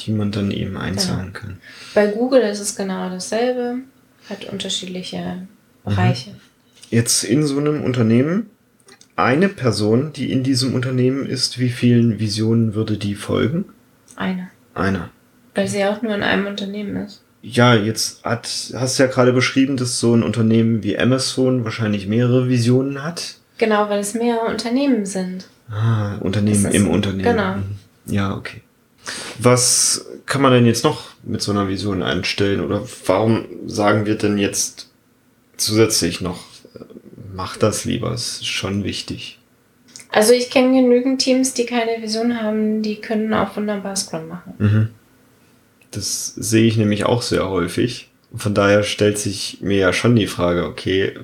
die 0.00 0.12
man 0.12 0.32
dann 0.32 0.50
eben 0.50 0.76
einzahlen 0.76 1.32
genau. 1.32 1.38
kann. 1.38 1.58
Bei 1.94 2.06
Google 2.06 2.42
ist 2.42 2.60
es 2.60 2.74
genau 2.74 3.10
dasselbe, 3.10 3.78
hat 4.28 4.46
unterschiedliche 4.46 5.46
Bereiche. 5.84 6.30
Mhm 6.30 6.40
jetzt 6.94 7.24
in 7.24 7.44
so 7.44 7.58
einem 7.58 7.82
Unternehmen 7.82 8.50
eine 9.16 9.48
Person, 9.48 10.12
die 10.12 10.32
in 10.32 10.42
diesem 10.42 10.74
Unternehmen 10.74 11.26
ist, 11.26 11.58
wie 11.58 11.68
vielen 11.68 12.18
Visionen 12.18 12.74
würde 12.74 12.96
die 12.96 13.14
folgen? 13.14 13.66
Eine. 14.16 14.50
Eine. 14.74 15.10
Weil 15.54 15.68
sie 15.68 15.84
auch 15.84 16.02
nur 16.02 16.14
in 16.14 16.22
einem 16.22 16.46
Unternehmen 16.46 16.96
ist. 16.96 17.23
Ja, 17.46 17.74
jetzt 17.74 18.24
hat, 18.24 18.48
hast 18.74 18.98
du 18.98 19.02
ja 19.02 19.08
gerade 19.08 19.32
beschrieben, 19.32 19.76
dass 19.76 20.00
so 20.00 20.14
ein 20.14 20.22
Unternehmen 20.22 20.82
wie 20.82 20.98
Amazon 20.98 21.64
wahrscheinlich 21.64 22.06
mehrere 22.06 22.48
Visionen 22.48 23.04
hat. 23.04 23.36
Genau, 23.58 23.88
weil 23.90 24.00
es 24.00 24.14
mehrere 24.14 24.46
Unternehmen 24.46 25.04
sind. 25.04 25.46
Ah, 25.70 26.16
Unternehmen 26.20 26.64
im 26.72 26.88
Unternehmen. 26.88 27.22
Genau. 27.22 27.56
Ja, 28.06 28.34
okay. 28.34 28.62
Was 29.38 30.06
kann 30.24 30.40
man 30.40 30.52
denn 30.52 30.66
jetzt 30.66 30.84
noch 30.84 31.10
mit 31.22 31.42
so 31.42 31.52
einer 31.52 31.68
Vision 31.68 32.02
einstellen? 32.02 32.60
Oder 32.60 32.82
warum 33.06 33.44
sagen 33.66 34.06
wir 34.06 34.16
denn 34.16 34.38
jetzt 34.38 34.90
zusätzlich 35.56 36.22
noch 36.22 36.40
mach 37.34 37.56
das 37.56 37.84
lieber, 37.84 38.12
es 38.12 38.40
ist 38.40 38.46
schon 38.46 38.84
wichtig. 38.84 39.38
Also 40.10 40.32
ich 40.32 40.50
kenne 40.50 40.80
genügend 40.80 41.20
Teams, 41.20 41.54
die 41.54 41.66
keine 41.66 42.00
Vision 42.00 42.40
haben, 42.40 42.82
die 42.82 42.96
können 42.96 43.34
auch 43.34 43.56
wunderbar 43.56 43.96
Scrum 43.96 44.28
machen. 44.28 44.54
Mhm. 44.58 44.88
Das 45.94 46.34
sehe 46.36 46.66
ich 46.66 46.76
nämlich 46.76 47.04
auch 47.04 47.22
sehr 47.22 47.48
häufig. 47.48 48.10
Von 48.34 48.54
daher 48.54 48.82
stellt 48.82 49.18
sich 49.18 49.58
mir 49.60 49.78
ja 49.78 49.92
schon 49.92 50.16
die 50.16 50.26
Frage, 50.26 50.64
okay, 50.66 51.18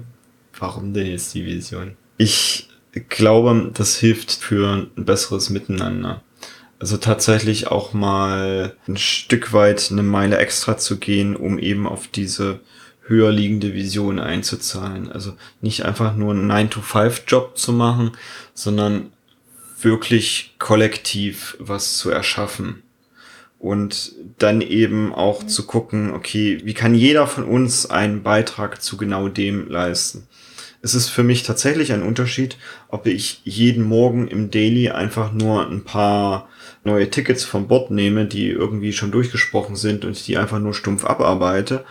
warum 0.59 0.95
denn 0.95 1.07
jetzt 1.07 1.35
die 1.35 1.45
Vision? 1.45 1.97
Ich 2.19 2.69
glaube, 3.09 3.71
das 3.75 3.97
hilft 3.97 4.33
für 4.33 4.89
ein 4.97 5.05
besseres 5.05 5.51
Miteinander. 5.51 6.23
Also 6.79 6.97
tatsächlich 6.97 7.67
auch 7.67 7.93
mal 7.93 8.75
ein 8.89 8.97
Stück 8.97 9.53
weit 9.53 9.89
eine 9.91 10.03
Meile 10.03 10.39
extra 10.39 10.79
zu 10.79 10.99
gehen, 10.99 11.37
um 11.37 11.59
eben 11.59 11.87
auf 11.87 12.09
diese 12.09 12.61
höher 13.03 13.33
liegende 13.33 13.75
Vision 13.75 14.19
einzuzahlen. 14.19 15.11
Also 15.11 15.35
nicht 15.61 15.85
einfach 15.85 16.15
nur 16.15 16.33
einen 16.33 16.51
9-to-5-Job 16.51 17.59
zu 17.59 17.73
machen, 17.73 18.13
sondern 18.55 19.13
wirklich 19.83 20.55
kollektiv 20.59 21.57
was 21.59 21.99
zu 21.99 22.11
erschaffen. 22.11 22.83
Und 23.61 24.13
dann 24.39 24.63
eben 24.63 25.15
auch 25.15 25.45
zu 25.45 25.67
gucken, 25.67 26.13
okay, 26.13 26.61
wie 26.65 26.75
kann 26.75 26.95
jeder 26.95 27.27
von 27.27 27.45
uns 27.45 27.89
einen 27.89 28.23
Beitrag 28.23 28.83
zu 28.83 28.97
genau 28.97 29.29
dem 29.29 29.69
leisten? 29.69 30.27
Es 30.83 30.95
ist 30.95 31.11
für 31.11 31.23
mich 31.23 31.43
tatsächlich 31.43 31.93
ein 31.93 32.03
Unterschied, 32.03 32.57
ob 32.89 33.07
ich 33.07 33.43
jeden 33.45 33.85
Morgen 33.85 34.29
im 34.29 34.51
Daily 34.51 34.89
einfach 34.89 35.33
nur 35.33 35.69
ein 35.69 35.85
paar 35.85 36.49
neue 36.85 37.11
Tickets 37.11 37.45
vom 37.45 37.69
Bord 37.69 37.91
nehme, 37.91 38.25
die 38.25 38.49
irgendwie 38.49 38.95
schon 38.95 39.11
durchgesprochen 39.11 39.77
sind 39.77 40.07
und 40.07 40.27
die 40.27 40.39
einfach 40.39 40.59
nur 40.59 40.73
stumpf 40.73 41.05
abarbeite 41.05 41.85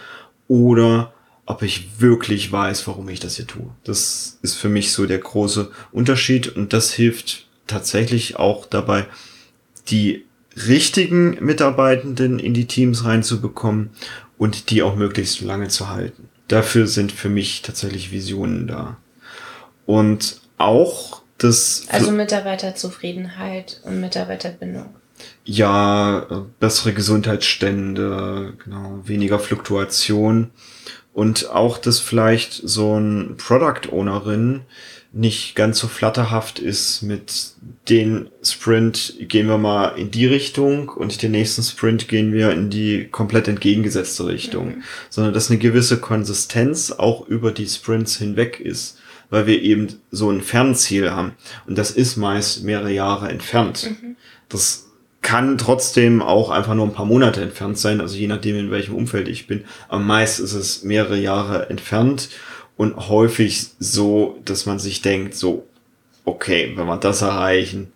oder 0.47 1.13
ob 1.45 1.61
ich 1.61 1.99
wirklich 1.99 2.51
weiß, 2.51 2.87
warum 2.87 3.09
ich 3.09 3.19
das 3.19 3.35
hier 3.35 3.47
tue. 3.47 3.69
Das 3.83 4.39
ist 4.41 4.55
für 4.55 4.69
mich 4.69 4.91
so 4.91 5.05
der 5.05 5.19
große 5.19 5.71
Unterschied 5.91 6.55
und 6.55 6.73
das 6.73 6.91
hilft 6.91 7.47
tatsächlich 7.67 8.37
auch 8.37 8.65
dabei, 8.65 9.05
die 9.89 10.25
richtigen 10.67 11.43
Mitarbeitenden 11.43 12.39
in 12.39 12.53
die 12.53 12.65
Teams 12.65 13.05
reinzubekommen 13.05 13.91
und 14.37 14.69
die 14.69 14.81
auch 14.83 14.95
möglichst 14.95 15.41
lange 15.41 15.67
zu 15.67 15.89
halten. 15.89 16.29
Dafür 16.47 16.87
sind 16.87 17.11
für 17.11 17.29
mich 17.29 17.61
tatsächlich 17.61 18.11
Visionen 18.11 18.67
da. 18.67 18.97
Und 19.85 20.41
auch 20.57 21.21
das. 21.37 21.85
Also 21.89 22.11
Mitarbeiterzufriedenheit 22.11 23.81
und 23.83 24.01
Mitarbeiterbindung. 24.01 24.87
Ja, 25.43 26.45
bessere 26.59 26.93
Gesundheitsstände, 26.93 28.53
genau, 28.63 29.01
weniger 29.03 29.37
Fluktuation 29.39 30.51
und 31.13 31.49
auch, 31.49 31.77
dass 31.77 31.99
vielleicht 31.99 32.53
so 32.53 32.97
ein 32.97 33.35
Product 33.37 33.91
Ownerin 33.91 34.61
nicht 35.11 35.55
ganz 35.55 35.79
so 35.79 35.87
flatterhaft 35.87 36.59
ist 36.59 37.01
mit 37.01 37.53
den 37.89 38.29
Sprint 38.43 39.15
gehen 39.19 39.47
wir 39.47 39.57
mal 39.57 39.89
in 39.97 40.11
die 40.11 40.27
Richtung 40.27 40.89
und 40.89 41.23
den 41.23 41.31
nächsten 41.31 41.63
Sprint 41.63 42.07
gehen 42.07 42.31
wir 42.31 42.51
in 42.51 42.69
die 42.69 43.07
komplett 43.09 43.47
entgegengesetzte 43.47 44.27
Richtung, 44.27 44.67
mhm. 44.67 44.83
sondern 45.09 45.33
dass 45.33 45.49
eine 45.49 45.57
gewisse 45.57 45.99
Konsistenz 45.99 46.91
auch 46.91 47.27
über 47.27 47.51
die 47.51 47.67
Sprints 47.67 48.17
hinweg 48.17 48.59
ist, 48.59 48.99
weil 49.31 49.47
wir 49.47 49.61
eben 49.63 49.87
so 50.11 50.29
ein 50.29 50.41
Fernziel 50.41 51.09
haben 51.09 51.33
und 51.65 51.75
das 51.77 51.89
ist 51.89 52.15
meist 52.15 52.63
mehrere 52.63 52.91
Jahre 52.91 53.29
entfernt. 53.29 53.89
Mhm. 53.89 54.15
Das 54.47 54.89
kann 55.21 55.57
trotzdem 55.57 56.21
auch 56.21 56.49
einfach 56.49 56.75
nur 56.75 56.85
ein 56.85 56.93
paar 56.93 57.05
Monate 57.05 57.41
entfernt 57.41 57.77
sein, 57.77 57.99
also 57.99 58.15
je 58.15 58.27
nachdem, 58.27 58.55
in 58.55 58.71
welchem 58.71 58.95
Umfeld 58.95 59.27
ich 59.27 59.47
bin. 59.47 59.65
Aber 59.89 60.01
meist 60.01 60.39
ist 60.39 60.53
es 60.53 60.83
mehrere 60.83 61.17
Jahre 61.17 61.69
entfernt 61.69 62.29
und 62.79 63.09
häufig 63.09 63.71
so, 63.77 64.37
dass 64.45 64.65
man 64.65 64.79
sich 64.79 65.01
denkt, 65.01 65.35
so, 65.35 65.65
okay, 66.23 66.71
wenn 66.77 66.87
wir 66.87 66.95
das 66.95 67.21
erreichen, 67.21 67.91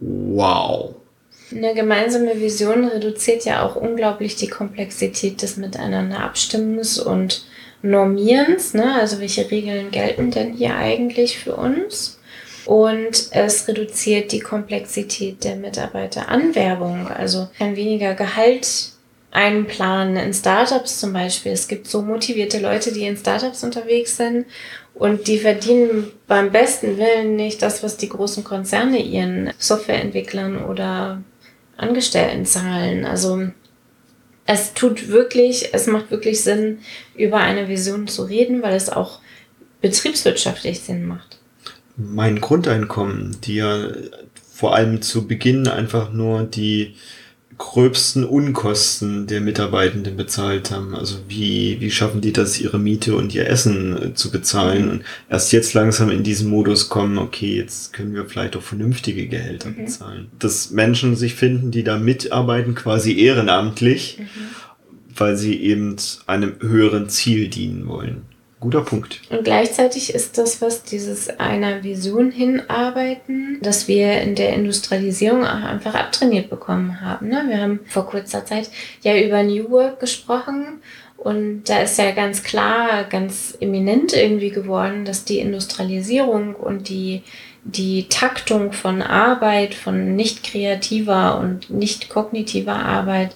wow. 0.00 0.94
Eine 1.52 1.74
gemeinsame 1.74 2.40
Vision 2.40 2.86
reduziert 2.86 3.44
ja 3.44 3.62
auch 3.62 3.76
unglaublich 3.76 4.34
die 4.36 4.48
Komplexität 4.48 5.42
des 5.42 5.58
Miteinander 5.58 6.20
Abstimmens 6.20 6.98
und 6.98 7.44
Normierens. 7.82 8.72
Ne? 8.72 8.94
Also 8.94 9.20
welche 9.20 9.50
Regeln 9.50 9.90
gelten 9.90 10.30
denn 10.30 10.54
hier 10.54 10.76
eigentlich 10.76 11.38
für 11.38 11.54
uns? 11.54 12.18
und 12.64 13.28
es 13.30 13.68
reduziert 13.68 14.32
die 14.32 14.40
Komplexität 14.40 15.44
der 15.44 15.54
Mitarbeiteranwerbung. 15.54 17.06
Also 17.06 17.46
kann 17.56 17.76
weniger 17.76 18.14
Gehalt 18.14 18.95
einplanen 19.36 20.16
in 20.16 20.32
Startups 20.32 20.98
zum 20.98 21.12
Beispiel. 21.12 21.52
Es 21.52 21.68
gibt 21.68 21.86
so 21.86 22.02
motivierte 22.02 22.58
Leute, 22.58 22.92
die 22.92 23.04
in 23.06 23.16
Startups 23.16 23.62
unterwegs 23.62 24.16
sind 24.16 24.46
und 24.94 25.28
die 25.28 25.38
verdienen 25.38 26.10
beim 26.26 26.50
besten 26.50 26.96
Willen 26.96 27.36
nicht 27.36 27.60
das, 27.60 27.82
was 27.82 27.98
die 27.98 28.08
großen 28.08 28.44
Konzerne 28.44 28.98
ihren 28.98 29.52
Softwareentwicklern 29.58 30.64
oder 30.64 31.22
Angestellten 31.76 32.46
zahlen. 32.46 33.04
Also 33.04 33.48
es 34.46 34.72
tut 34.72 35.08
wirklich, 35.08 35.74
es 35.74 35.86
macht 35.86 36.10
wirklich 36.10 36.42
Sinn, 36.42 36.78
über 37.14 37.36
eine 37.36 37.68
Vision 37.68 38.08
zu 38.08 38.24
reden, 38.24 38.62
weil 38.62 38.74
es 38.74 38.88
auch 38.88 39.20
betriebswirtschaftlich 39.82 40.80
Sinn 40.80 41.06
macht 41.06 41.36
mein 41.96 42.40
Grundeinkommen, 42.40 43.38
die 43.44 43.56
ja 43.56 43.88
vor 44.52 44.74
allem 44.74 45.02
zu 45.02 45.26
Beginn 45.26 45.66
einfach 45.66 46.12
nur 46.12 46.44
die 46.44 46.94
gröbsten 47.58 48.24
Unkosten 48.24 49.26
der 49.26 49.40
Mitarbeitenden 49.40 50.16
bezahlt 50.16 50.70
haben. 50.70 50.94
Also 50.94 51.16
wie, 51.28 51.80
wie 51.80 51.90
schaffen 51.90 52.20
die 52.20 52.32
das, 52.32 52.60
ihre 52.60 52.78
Miete 52.78 53.16
und 53.16 53.34
ihr 53.34 53.48
Essen 53.48 54.10
äh, 54.10 54.14
zu 54.14 54.30
bezahlen 54.30 54.84
mhm. 54.84 54.90
und 54.90 55.04
erst 55.30 55.52
jetzt 55.52 55.72
langsam 55.72 56.10
in 56.10 56.22
diesen 56.22 56.50
Modus 56.50 56.88
kommen, 56.88 57.16
okay, 57.18 57.56
jetzt 57.56 57.92
können 57.92 58.14
wir 58.14 58.26
vielleicht 58.26 58.56
auch 58.56 58.62
vernünftige 58.62 59.26
Gehälter 59.26 59.70
mhm. 59.70 59.76
bezahlen. 59.76 60.28
Dass 60.38 60.70
Menschen 60.70 61.16
sich 61.16 61.34
finden, 61.34 61.70
die 61.70 61.82
da 61.82 61.98
mitarbeiten, 61.98 62.74
quasi 62.74 63.18
ehrenamtlich, 63.18 64.18
mhm. 64.18 64.24
weil 65.16 65.36
sie 65.36 65.56
eben 65.56 65.96
einem 66.26 66.56
höheren 66.60 67.08
Ziel 67.08 67.48
dienen 67.48 67.86
wollen. 67.86 68.22
Guter 68.58 68.80
Punkt. 68.80 69.20
Und 69.28 69.44
gleichzeitig 69.44 70.14
ist 70.14 70.38
das, 70.38 70.62
was 70.62 70.82
dieses 70.82 71.28
einer 71.38 71.84
Vision 71.84 72.30
hinarbeiten, 72.30 73.58
dass 73.60 73.86
wir 73.86 74.22
in 74.22 74.34
der 74.34 74.54
Industrialisierung 74.54 75.44
auch 75.44 75.62
einfach 75.62 75.94
abtrainiert 75.94 76.48
bekommen 76.48 77.02
haben. 77.02 77.28
Ne? 77.28 77.44
Wir 77.48 77.60
haben 77.60 77.80
vor 77.86 78.06
kurzer 78.06 78.46
Zeit 78.46 78.70
ja 79.02 79.18
über 79.18 79.42
New 79.42 79.70
Work 79.70 80.00
gesprochen 80.00 80.80
und 81.18 81.64
da 81.64 81.80
ist 81.80 81.98
ja 81.98 82.12
ganz 82.12 82.42
klar, 82.42 83.04
ganz 83.04 83.58
eminent 83.60 84.14
irgendwie 84.14 84.50
geworden, 84.50 85.04
dass 85.04 85.24
die 85.24 85.38
Industrialisierung 85.38 86.54
und 86.54 86.88
die 86.88 87.22
die 87.68 88.06
Taktung 88.08 88.72
von 88.72 89.02
Arbeit, 89.02 89.74
von 89.74 90.14
nicht 90.14 90.44
kreativer 90.44 91.40
und 91.40 91.68
nicht 91.68 92.08
kognitiver 92.08 92.76
Arbeit 92.76 93.34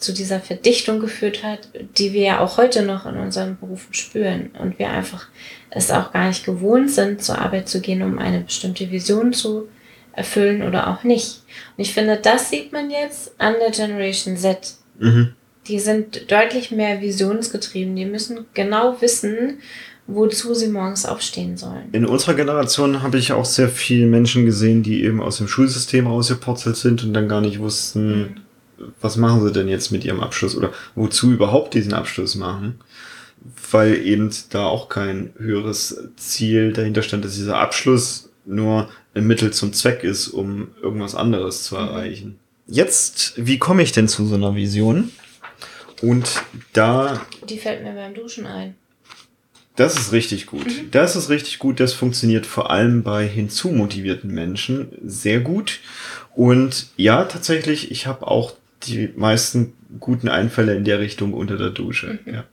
zu 0.00 0.12
dieser 0.12 0.40
Verdichtung 0.40 0.98
geführt 0.98 1.42
hat, 1.42 1.68
die 1.96 2.12
wir 2.12 2.22
ja 2.22 2.40
auch 2.40 2.56
heute 2.56 2.82
noch 2.82 3.06
in 3.06 3.16
unseren 3.16 3.58
Berufen 3.58 3.94
spüren 3.94 4.50
und 4.58 4.78
wir 4.78 4.90
einfach 4.90 5.28
es 5.70 5.90
auch 5.90 6.12
gar 6.12 6.28
nicht 6.28 6.44
gewohnt 6.44 6.90
sind, 6.90 7.22
zur 7.22 7.38
Arbeit 7.38 7.68
zu 7.68 7.80
gehen, 7.80 8.02
um 8.02 8.18
eine 8.18 8.40
bestimmte 8.40 8.90
Vision 8.90 9.32
zu 9.32 9.68
erfüllen 10.12 10.62
oder 10.62 10.88
auch 10.88 11.04
nicht. 11.04 11.42
Und 11.76 11.82
ich 11.82 11.94
finde, 11.94 12.18
das 12.20 12.50
sieht 12.50 12.72
man 12.72 12.90
jetzt 12.90 13.32
an 13.38 13.54
der 13.60 13.70
Generation 13.70 14.36
Z. 14.36 14.74
Mhm. 14.98 15.34
Die 15.68 15.78
sind 15.78 16.30
deutlich 16.30 16.70
mehr 16.70 17.00
visionsgetrieben. 17.00 17.94
Die 17.94 18.06
müssen 18.06 18.46
genau 18.54 19.00
wissen, 19.00 19.58
wozu 20.06 20.54
sie 20.54 20.68
morgens 20.68 21.06
aufstehen 21.06 21.56
sollen. 21.56 21.88
In 21.92 22.06
unserer 22.06 22.34
Generation 22.34 23.02
habe 23.02 23.18
ich 23.18 23.32
auch 23.32 23.44
sehr 23.44 23.68
viele 23.68 24.06
Menschen 24.06 24.46
gesehen, 24.46 24.82
die 24.82 25.04
eben 25.04 25.22
aus 25.22 25.38
dem 25.38 25.46
Schulsystem 25.46 26.06
rausgepurzelt 26.06 26.76
sind 26.76 27.04
und 27.04 27.12
dann 27.12 27.28
gar 27.28 27.40
nicht 27.40 27.60
wussten, 27.60 28.18
mhm. 28.18 28.36
Was 29.00 29.16
machen 29.16 29.42
sie 29.42 29.52
denn 29.52 29.68
jetzt 29.68 29.90
mit 29.90 30.04
ihrem 30.04 30.20
Abschluss 30.20 30.56
oder 30.56 30.72
wozu 30.94 31.32
überhaupt 31.32 31.74
diesen 31.74 31.92
Abschluss 31.92 32.34
machen. 32.34 32.80
Weil 33.70 33.96
eben 34.04 34.30
da 34.50 34.66
auch 34.66 34.88
kein 34.88 35.32
höheres 35.38 36.08
Ziel 36.16 36.72
dahinter 36.72 37.02
stand, 37.02 37.24
dass 37.24 37.36
dieser 37.36 37.58
Abschluss 37.58 38.30
nur 38.44 38.90
ein 39.14 39.26
Mittel 39.26 39.52
zum 39.52 39.72
Zweck 39.72 40.04
ist, 40.04 40.28
um 40.28 40.68
irgendwas 40.82 41.14
anderes 41.14 41.64
zu 41.64 41.74
mhm. 41.76 41.80
erreichen. 41.80 42.38
Jetzt, 42.66 43.34
wie 43.36 43.58
komme 43.58 43.82
ich 43.82 43.92
denn 43.92 44.08
zu 44.08 44.26
so 44.26 44.34
einer 44.34 44.54
Vision? 44.54 45.10
Und 46.02 46.42
da. 46.72 47.20
Die 47.48 47.58
fällt 47.58 47.82
mir 47.82 47.92
beim 47.92 48.14
Duschen 48.14 48.46
ein. 48.46 48.74
Das 49.76 49.96
ist 49.96 50.12
richtig 50.12 50.46
gut. 50.46 50.66
Mhm. 50.66 50.90
Das 50.90 51.16
ist 51.16 51.30
richtig 51.30 51.58
gut. 51.58 51.80
Das 51.80 51.92
funktioniert 51.92 52.46
vor 52.46 52.70
allem 52.70 53.02
bei 53.02 53.26
hinzumotivierten 53.26 54.30
Menschen 54.30 54.92
sehr 55.02 55.40
gut. 55.40 55.80
Und 56.34 56.88
ja, 56.96 57.24
tatsächlich, 57.24 57.90
ich 57.90 58.06
habe 58.06 58.26
auch 58.26 58.54
die 58.84 59.10
meisten 59.16 59.72
guten 59.98 60.28
Einfälle 60.28 60.74
in 60.74 60.84
der 60.84 61.00
Richtung 61.00 61.32
unter 61.32 61.56
der 61.56 61.70
Dusche. 61.70 62.18
Mhm. 62.24 62.34
Ja. 62.34 62.44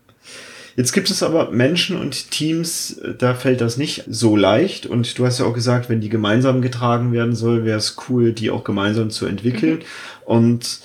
Jetzt 0.76 0.92
gibt 0.92 1.10
es 1.10 1.24
aber 1.24 1.50
Menschen 1.50 2.00
und 2.00 2.30
Teams, 2.30 3.02
da 3.18 3.34
fällt 3.34 3.62
das 3.62 3.78
nicht 3.78 4.04
so 4.08 4.36
leicht. 4.36 4.86
Und 4.86 5.18
du 5.18 5.26
hast 5.26 5.40
ja 5.40 5.46
auch 5.46 5.54
gesagt, 5.56 5.90
wenn 5.90 6.02
die 6.02 6.10
gemeinsam 6.10 6.62
getragen 6.62 7.12
werden 7.12 7.36
soll, 7.36 7.66
wäre 7.66 7.80
es 7.80 7.96
cool, 8.08 8.32
die 8.32 8.52
auch 8.52 8.64
gemeinsam 8.64 9.10
zu 9.10 9.26
entwickeln. 9.26 9.78
Mhm. 9.78 9.84
Und 10.26 10.80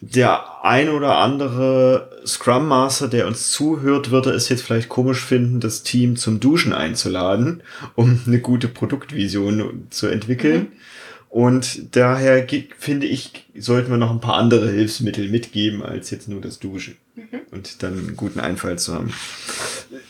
der 0.00 0.64
ein 0.64 0.88
oder 0.88 1.18
andere 1.18 2.10
Scrum 2.26 2.66
Master, 2.66 3.06
der 3.06 3.26
uns 3.26 3.52
zuhört, 3.52 4.10
würde 4.10 4.30
es 4.30 4.48
jetzt 4.48 4.62
vielleicht 4.62 4.88
komisch 4.88 5.24
finden, 5.24 5.60
das 5.60 5.84
Team 5.84 6.16
zum 6.16 6.40
Duschen 6.40 6.72
einzuladen, 6.72 7.62
um 7.94 8.20
eine 8.26 8.40
gute 8.40 8.66
Produktvision 8.66 9.86
zu 9.90 10.08
entwickeln. 10.08 10.60
Mhm. 10.60 10.68
Und 11.30 11.94
daher 11.94 12.44
finde 12.76 13.06
ich, 13.06 13.46
sollten 13.56 13.90
wir 13.90 13.98
noch 13.98 14.10
ein 14.10 14.20
paar 14.20 14.34
andere 14.34 14.68
Hilfsmittel 14.68 15.28
mitgeben, 15.28 15.80
als 15.80 16.10
jetzt 16.10 16.28
nur 16.28 16.40
das 16.40 16.58
Duschen. 16.58 16.96
Mhm. 17.14 17.40
Und 17.52 17.84
dann 17.84 17.96
einen 17.96 18.16
guten 18.16 18.40
Einfall 18.40 18.80
zu 18.80 18.94
haben. 18.94 19.14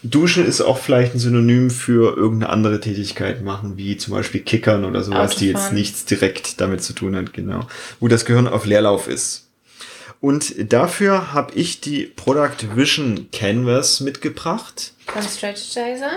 Duschen 0.02 0.46
ist 0.46 0.62
auch 0.62 0.78
vielleicht 0.78 1.14
ein 1.14 1.18
Synonym 1.18 1.70
für 1.70 2.16
irgendeine 2.16 2.50
andere 2.50 2.80
Tätigkeit 2.80 3.42
machen, 3.42 3.76
wie 3.76 3.98
zum 3.98 4.14
Beispiel 4.14 4.40
Kickern 4.40 4.86
oder 4.86 5.02
sowas, 5.02 5.32
Autofahren. 5.32 5.38
die 5.40 5.46
jetzt 5.48 5.72
nichts 5.74 6.04
direkt 6.06 6.58
damit 6.58 6.82
zu 6.82 6.94
tun 6.94 7.14
hat, 7.14 7.34
genau. 7.34 7.66
Wo 8.00 8.08
das 8.08 8.24
Gehirn 8.24 8.48
auf 8.48 8.64
Leerlauf 8.64 9.06
ist. 9.06 9.50
Und 10.22 10.72
dafür 10.72 11.34
habe 11.34 11.54
ich 11.54 11.82
die 11.82 12.04
Product 12.04 12.76
Vision 12.76 13.28
Canvas 13.30 14.00
mitgebracht. 14.00 14.94
Von 15.06 15.22
Strategizer? 15.22 16.12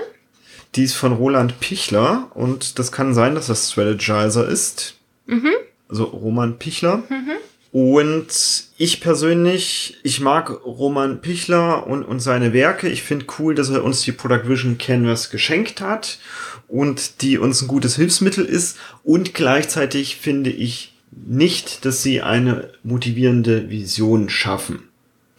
Die 0.76 0.84
ist 0.84 0.94
von 0.94 1.14
Roland 1.14 1.60
Pichler 1.60 2.32
und 2.34 2.80
das 2.80 2.92
kann 2.92 3.14
sein, 3.14 3.36
dass 3.36 3.48
das 3.48 3.72
Strategizer 3.72 4.48
ist. 4.48 4.96
Mhm. 5.28 5.52
Also 5.88 6.06
Roman 6.06 6.58
Pichler. 6.58 7.04
Mhm. 7.10 7.32
Und 7.74 8.66
ich 8.78 9.02
persönlich, 9.02 9.98
ich 10.04 10.20
mag 10.20 10.64
Roman 10.64 11.22
Pichler 11.22 11.88
und, 11.88 12.04
und 12.04 12.20
seine 12.20 12.54
Werke. 12.54 12.88
Ich 12.88 13.02
finde 13.02 13.26
cool, 13.40 13.56
dass 13.56 13.72
er 13.72 13.84
uns 13.84 14.02
die 14.04 14.12
Product 14.12 14.48
Vision 14.48 14.78
Canvas 14.78 15.32
geschenkt 15.32 15.82
hat 15.82 16.20
und 16.68 17.24
die 17.24 17.40
uns 17.40 17.64
ein 17.64 17.68
gutes 17.68 17.96
Hilfsmittel 17.96 18.46
ist. 18.46 18.78
Und 19.04 19.34
gleichzeitig 19.34 20.18
finde 20.18 20.52
ich 20.52 20.94
nicht, 21.12 21.84
dass 21.86 22.04
sie 22.04 22.22
eine 22.22 22.70
motivierende 22.84 23.72
Vision 23.72 24.30
schaffen, 24.30 24.90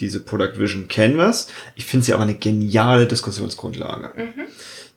diese 0.00 0.20
Product 0.20 0.58
Vision 0.58 0.88
Canvas. 0.88 1.48
Ich 1.76 1.86
finde 1.86 2.06
sie 2.06 2.14
aber 2.14 2.24
eine 2.24 2.34
geniale 2.34 3.06
Diskussionsgrundlage. 3.06 4.12
Mhm. 4.16 4.42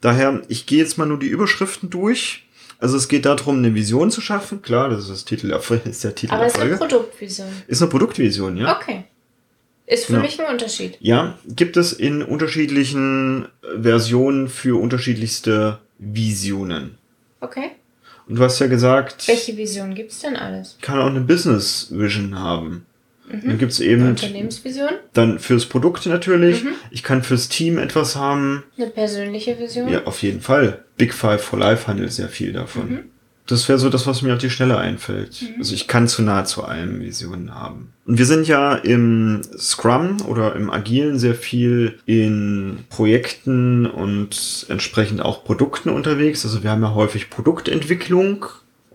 Daher, 0.02 0.42
ich 0.48 0.66
gehe 0.66 0.80
jetzt 0.80 0.98
mal 0.98 1.06
nur 1.06 1.20
die 1.20 1.28
Überschriften 1.28 1.90
durch. 1.90 2.44
Also 2.80 2.98
es 2.98 3.08
geht 3.08 3.26
darum, 3.26 3.58
eine 3.58 3.74
Vision 3.74 4.12
zu 4.12 4.22
schaffen. 4.22 4.62
Klar, 4.62 4.90
das 4.90 5.02
ist 5.04 5.10
das 5.10 5.26
Titel, 5.26 5.52
ist 5.86 6.04
der 6.04 6.16
Titel 6.16 6.34
Aber 6.34 6.44
der 6.44 6.52
Folge. 6.52 6.74
ist 6.74 6.82
eine 6.82 6.90
Produktvision. 6.90 7.48
Ist 7.68 7.82
eine 7.82 7.90
Produktvision, 7.90 8.58
ja. 8.58 8.78
Okay. 8.78 9.04
Ist 9.88 10.06
für 10.06 10.14
ja. 10.14 10.20
mich 10.20 10.40
ein 10.40 10.52
Unterschied. 10.52 10.98
Ja, 11.00 11.40
gibt 11.48 11.78
es 11.78 11.94
in 11.94 12.22
unterschiedlichen 12.22 13.48
Versionen 13.82 14.50
für 14.50 14.80
unterschiedlichste 14.80 15.80
Visionen. 15.98 16.98
Okay. 17.40 17.72
Und 18.28 18.36
du 18.36 18.44
hast 18.44 18.60
ja 18.60 18.68
gesagt. 18.68 19.28
Welche 19.28 19.56
Vision 19.56 19.96
gibt's 19.96 20.20
denn 20.20 20.36
alles? 20.36 20.78
Kann 20.82 21.00
auch 21.00 21.08
eine 21.08 21.22
Business 21.22 21.88
Vision 21.90 22.38
haben. 22.38 22.86
Mhm. 23.30 23.42
Dann 23.48 23.58
gibt's 23.58 23.80
eben. 23.80 24.02
Eine 24.02 24.10
Unternehmensvision? 24.12 24.90
Dann 25.14 25.40
fürs 25.40 25.66
Produkt 25.66 26.06
natürlich. 26.06 26.64
Mhm. 26.64 26.70
Ich 26.92 27.04
kann 27.04 27.24
fürs 27.24 27.50
Team 27.50 27.78
etwas 27.78 28.16
haben. 28.16 28.64
Eine 28.78 28.88
persönliche 28.88 29.60
Vision? 29.60 29.90
Ja, 29.90 30.04
auf 30.06 30.22
jeden 30.24 30.42
Fall. 30.42 30.84
Big 30.98 31.14
Five 31.14 31.42
for 31.42 31.60
Life 31.60 31.88
handelt 31.88 32.12
sehr 32.12 32.30
viel 32.30 32.54
davon. 32.54 32.90
Mhm. 32.90 33.00
Das 33.48 33.70
wäre 33.70 33.80
so 33.80 33.90
das, 33.90 34.06
was 34.06 34.22
mir 34.22 34.34
auf 34.34 34.40
die 34.40 34.50
Schnelle 34.50 34.78
einfällt. 34.78 35.42
Mhm. 35.42 35.56
Also 35.60 35.74
ich 35.74 35.88
kann 35.88 36.08
zu 36.08 36.22
nah 36.22 36.44
zu 36.44 36.66
allem 36.66 37.00
Visionen 37.00 37.56
haben. 37.56 37.94
Und 38.06 38.18
wir 38.18 38.26
sind 38.26 38.48
ja 38.48 38.76
im 38.76 39.42
Scrum 39.58 40.18
oder 40.28 40.56
im 40.56 40.70
Agilen 40.70 41.18
sehr 41.18 41.36
viel 41.36 42.00
in 42.06 42.80
Projekten 42.90 43.86
und 43.86 44.66
entsprechend 44.68 45.22
auch 45.22 45.46
Produkten 45.46 45.90
unterwegs. 45.90 46.44
Also 46.44 46.64
wir 46.64 46.72
haben 46.72 46.82
ja 46.82 46.94
häufig 46.94 47.30
Produktentwicklung 47.30 48.46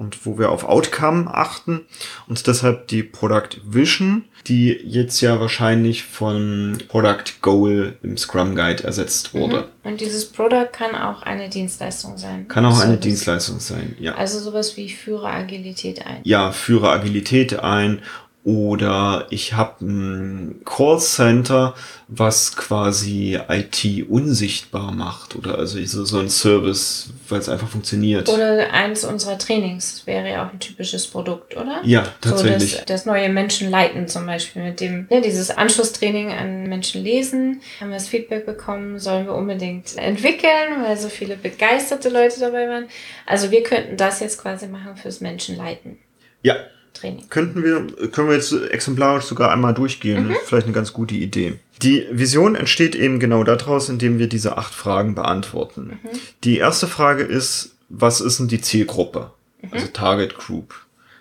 und 0.02 0.26
wo 0.26 0.36
wir 0.38 0.50
auf 0.50 0.64
Outcome 0.64 1.32
achten 1.32 1.86
und 2.26 2.44
deshalb 2.46 2.88
die 2.88 3.04
Product 3.04 3.60
Vision, 3.64 4.24
die 4.48 4.72
jetzt 4.72 5.20
ja 5.20 5.38
wahrscheinlich 5.38 6.02
von 6.02 6.78
Product 6.88 7.40
Goal 7.40 7.96
im 8.02 8.16
Scrum 8.16 8.56
Guide 8.56 8.82
ersetzt 8.82 9.32
wurde. 9.32 9.68
Mhm. 9.84 9.90
Und 9.90 10.00
dieses 10.00 10.26
Product 10.26 10.68
kann 10.72 10.96
auch 10.96 11.22
eine 11.22 11.48
Dienstleistung 11.48 12.18
sein. 12.18 12.48
Kann 12.48 12.64
auch 12.64 12.80
eine 12.80 12.96
Dienstleistung 12.96 13.60
sein, 13.60 13.94
ja. 14.00 14.14
Also 14.16 14.40
sowas 14.40 14.76
wie 14.76 14.90
führe 14.90 15.28
Agilität 15.28 16.04
ein. 16.04 16.20
Ja, 16.24 16.50
führe 16.50 16.90
Agilität 16.90 17.60
ein 17.60 18.02
oder 18.44 19.28
ich 19.30 19.52
habe 19.52 19.84
ein 19.84 20.62
Callcenter, 20.64 21.74
was 22.08 22.56
quasi 22.56 23.38
IT 23.48 24.08
unsichtbar 24.08 24.90
macht. 24.90 25.36
Oder 25.36 25.58
also 25.58 25.82
so, 25.84 26.04
so 26.04 26.18
ein 26.18 26.28
Service, 26.28 27.10
weil 27.28 27.38
es 27.38 27.48
einfach 27.48 27.68
funktioniert. 27.68 28.28
Oder 28.28 28.72
eins 28.72 29.04
unserer 29.04 29.38
Trainings 29.38 30.02
wäre 30.06 30.28
ja 30.28 30.44
auch 30.44 30.52
ein 30.52 30.58
typisches 30.58 31.06
Produkt, 31.06 31.56
oder? 31.56 31.82
Ja, 31.84 32.04
tatsächlich. 32.20 32.72
So 32.72 32.76
das, 32.78 32.86
das 32.86 33.06
neue 33.06 33.28
Menschen 33.28 33.70
leiten 33.70 34.08
zum 34.08 34.26
Beispiel 34.26 34.62
mit 34.62 34.80
dem, 34.80 35.06
ne, 35.08 35.20
dieses 35.20 35.50
Anschlusstraining 35.52 36.32
an 36.32 36.64
Menschen 36.64 37.04
lesen. 37.04 37.60
Haben 37.80 37.90
wir 37.90 37.96
das 37.96 38.08
Feedback 38.08 38.44
bekommen, 38.44 38.98
sollen 38.98 39.26
wir 39.26 39.34
unbedingt 39.34 39.96
entwickeln, 39.96 40.82
weil 40.82 40.96
so 40.96 41.08
viele 41.08 41.36
begeisterte 41.36 42.08
Leute 42.08 42.40
dabei 42.40 42.68
waren. 42.68 42.86
Also 43.24 43.52
wir 43.52 43.62
könnten 43.62 43.96
das 43.96 44.18
jetzt 44.18 44.38
quasi 44.38 44.66
machen 44.66 44.96
fürs 44.96 45.20
Menschen 45.20 45.56
leiten. 45.56 45.98
Ja, 46.42 46.56
Training. 46.92 47.28
Könnten 47.30 47.62
wir, 47.62 48.08
können 48.08 48.28
wir 48.28 48.36
jetzt 48.36 48.52
exemplarisch 48.52 49.24
sogar 49.24 49.50
einmal 49.50 49.74
durchgehen. 49.74 50.28
Mhm. 50.28 50.36
Vielleicht 50.44 50.66
eine 50.66 50.74
ganz 50.74 50.92
gute 50.92 51.14
Idee. 51.14 51.54
Die 51.82 52.06
Vision 52.10 52.54
entsteht 52.54 52.94
eben 52.94 53.18
genau 53.18 53.44
daraus, 53.44 53.88
indem 53.88 54.18
wir 54.18 54.28
diese 54.28 54.56
acht 54.56 54.72
Fragen 54.72 55.14
beantworten. 55.14 55.98
Mhm. 56.02 56.08
Die 56.44 56.58
erste 56.58 56.86
Frage 56.86 57.24
ist, 57.24 57.74
was 57.88 58.20
ist 58.20 58.38
denn 58.38 58.48
die 58.48 58.60
Zielgruppe? 58.60 59.30
Mhm. 59.60 59.68
Also 59.72 59.86
Target 59.88 60.36
Group. 60.36 60.74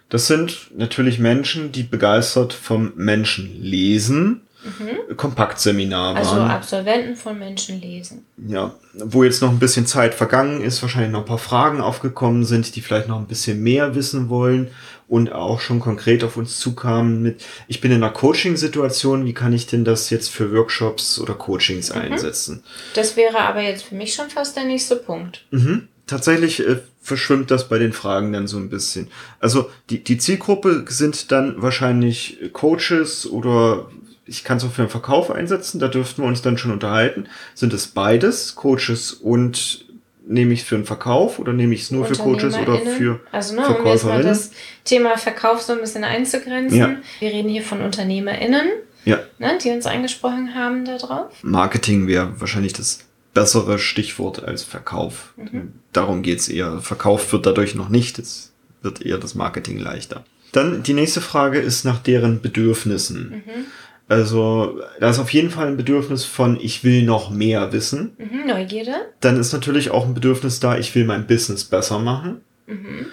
Das 0.10 0.28
sind 0.28 0.72
natürlich 0.76 1.20
Menschen, 1.20 1.72
die 1.72 1.84
begeistert 1.84 2.54
vom 2.54 2.92
Menschen 2.96 3.62
lesen. 3.62 4.42
Mhm. 4.64 5.18
Kompaktseminar 5.18 6.14
waren. 6.14 6.18
Also 6.18 6.36
Absolventen 6.36 7.16
von 7.16 7.40
Menschen 7.40 7.82
lesen. 7.82 8.26
Ja, 8.48 8.76
wo 8.94 9.24
jetzt 9.24 9.42
noch 9.42 9.50
ein 9.50 9.58
bisschen 9.58 9.88
Zeit 9.88 10.14
vergangen 10.14 10.62
ist, 10.62 10.84
wahrscheinlich 10.84 11.12
noch 11.12 11.22
ein 11.22 11.26
paar 11.26 11.40
Fragen 11.40 11.82
aufgekommen 11.82 12.44
sind, 12.44 12.76
die 12.76 12.82
vielleicht 12.82 13.08
noch 13.08 13.18
ein 13.18 13.26
bisschen 13.26 13.64
mehr 13.64 13.96
wissen 13.96 14.30
wollen 14.30 14.70
und 15.12 15.34
auch 15.34 15.60
schon 15.60 15.82
konkret 15.82 16.24
auf 16.24 16.38
uns 16.38 16.58
zukamen 16.58 17.22
mit, 17.22 17.44
ich 17.68 17.82
bin 17.82 17.92
in 17.92 18.02
einer 18.02 18.14
Coaching-Situation, 18.14 19.26
wie 19.26 19.34
kann 19.34 19.52
ich 19.52 19.68
denn 19.68 19.84
das 19.84 20.10
jetzt 20.10 20.30
für 20.30 20.54
Workshops 20.54 21.20
oder 21.20 21.34
Coachings 21.34 21.94
mhm. 21.94 22.00
einsetzen? 22.00 22.64
Das 22.94 23.18
wäre 23.18 23.40
aber 23.40 23.62
jetzt 23.62 23.84
für 23.84 23.96
mich 23.96 24.14
schon 24.14 24.30
fast 24.30 24.56
der 24.56 24.64
nächste 24.64 24.96
Punkt. 24.96 25.44
Mhm. 25.52 25.90
Tatsächlich 26.08 26.66
äh, 26.66 26.78
verschwimmt 27.02 27.52
das 27.52 27.68
bei 27.68 27.78
den 27.78 27.92
Fragen 27.92 28.32
dann 28.32 28.48
so 28.48 28.56
ein 28.56 28.70
bisschen. 28.70 29.10
Also 29.42 29.70
die, 29.90 30.02
die 30.02 30.18
Zielgruppe 30.18 30.86
sind 30.88 31.30
dann 31.34 31.62
wahrscheinlich 31.62 32.38
Coaches 32.54 33.30
oder 33.30 33.92
ich 34.26 34.46
kann 34.46 34.60
es 34.60 34.64
auch 34.64 34.72
für 34.72 34.84
den 34.84 34.90
Verkauf 34.90 35.30
einsetzen, 35.30 35.82
da 35.82 35.90
dürften 35.90 36.22
wir 36.22 36.28
uns 36.30 36.42
dann 36.42 36.58
schon 36.58 36.72
unterhalten. 36.72 37.28
Sind 37.54 37.74
es 37.74 37.88
beides, 37.88 38.56
Coaches 38.56 39.12
und 39.12 39.91
nehme 40.32 40.54
ich 40.54 40.62
es 40.62 40.68
für 40.68 40.76
einen 40.76 40.86
Verkauf 40.86 41.40
oder 41.40 41.54
nehme 41.54 41.74
ich 41.74 41.84
es 41.84 41.92
nur 41.92 42.06
für 42.06 42.16
Coaches 42.16 42.58
oder 42.58 42.78
für 42.80 43.20
Also 43.32 43.56
ne, 43.56 43.68
um 43.68 43.86
jetzt 43.86 44.06
mal 44.06 44.24
das 44.24 44.52
Thema 44.86 45.18
Verkauf 45.18 45.62
so 45.62 45.74
ein 45.74 45.80
bisschen 45.80 46.04
einzugrenzen. 46.04 46.78
Ja. 46.78 46.96
Wir 47.20 47.30
reden 47.30 47.50
hier 47.50 47.64
von 47.64 47.82
UnternehmerInnen, 47.82 48.68
ja. 49.06 49.20
ne, 49.40 49.58
die 49.64 49.70
uns 49.70 49.86
angesprochen 49.86 50.56
haben 50.56 50.86
darauf. 50.86 51.32
Marketing 51.44 52.08
wäre 52.08 52.40
wahrscheinlich 52.40 52.74
das 52.74 53.06
bessere 53.34 53.80
Stichwort 53.80 54.44
als 54.44 54.64
Verkauf. 54.64 55.34
Mhm. 55.38 55.74
Darum 55.94 56.22
geht's 56.22 56.48
eher. 56.48 56.80
Verkauf 56.80 57.32
wird 57.32 57.46
dadurch 57.46 57.76
noch 57.76 57.90
nicht, 57.90 58.20
es 58.20 58.52
wird 58.82 59.06
eher 59.06 59.18
das 59.18 59.36
Marketing 59.36 59.78
leichter. 59.78 60.24
Dann 60.52 60.84
die 60.84 60.94
nächste 60.94 61.22
Frage 61.22 61.60
ist 61.60 61.86
nach 61.86 62.00
deren 62.00 62.42
Bedürfnissen. 62.42 63.44
Mhm. 63.46 63.66
Also 64.12 64.78
da 65.00 65.10
ist 65.10 65.20
auf 65.20 65.32
jeden 65.32 65.52
Fall 65.52 65.68
ein 65.68 65.78
Bedürfnis 65.78 66.26
von, 66.26 66.60
ich 66.60 66.84
will 66.84 67.04
noch 67.04 67.30
mehr 67.30 67.72
wissen. 67.72 68.12
Mhm, 68.18 68.46
Neugierde. 68.46 68.94
Dann 69.22 69.40
ist 69.40 69.54
natürlich 69.54 69.90
auch 69.90 70.06
ein 70.06 70.14
Bedürfnis 70.14 70.60
da, 70.60 70.78
ich 70.78 70.94
will 70.96 71.06
mein 71.06 71.28
Business 71.28 71.64
besser 71.64 71.98
machen. 71.98 72.42
Mhm. 72.68 73.06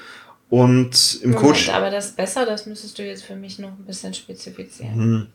Und 0.51 1.21
im 1.23 1.31
Moment, 1.31 1.47
Coach. 1.47 1.69
Aber 1.69 1.91
das 1.91 2.11
besser, 2.11 2.47
das 2.47 2.67
müsstest 2.67 2.99
du 2.99 3.07
jetzt 3.07 3.23
für 3.23 3.37
mich 3.37 3.61
noch 3.61 3.69
ein 3.69 3.85
bisschen 3.87 4.13
spezifizieren. 4.13 4.97
Mhm. 4.97 5.27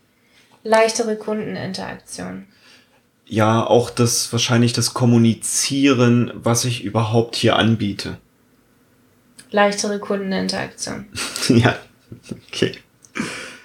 Leichtere 0.63 1.15
Kundeninteraktion. 1.15 2.45
Ja, 3.25 3.65
auch 3.65 3.89
das 3.89 4.33
wahrscheinlich 4.33 4.73
das 4.73 4.93
Kommunizieren, 4.93 6.33
was 6.35 6.65
ich 6.65 6.83
überhaupt 6.83 7.37
hier 7.37 7.55
anbiete. 7.55 8.17
Leichtere 9.49 9.99
Kundeninteraktion. 9.99 11.05
ja, 11.47 11.77
okay 12.49 12.73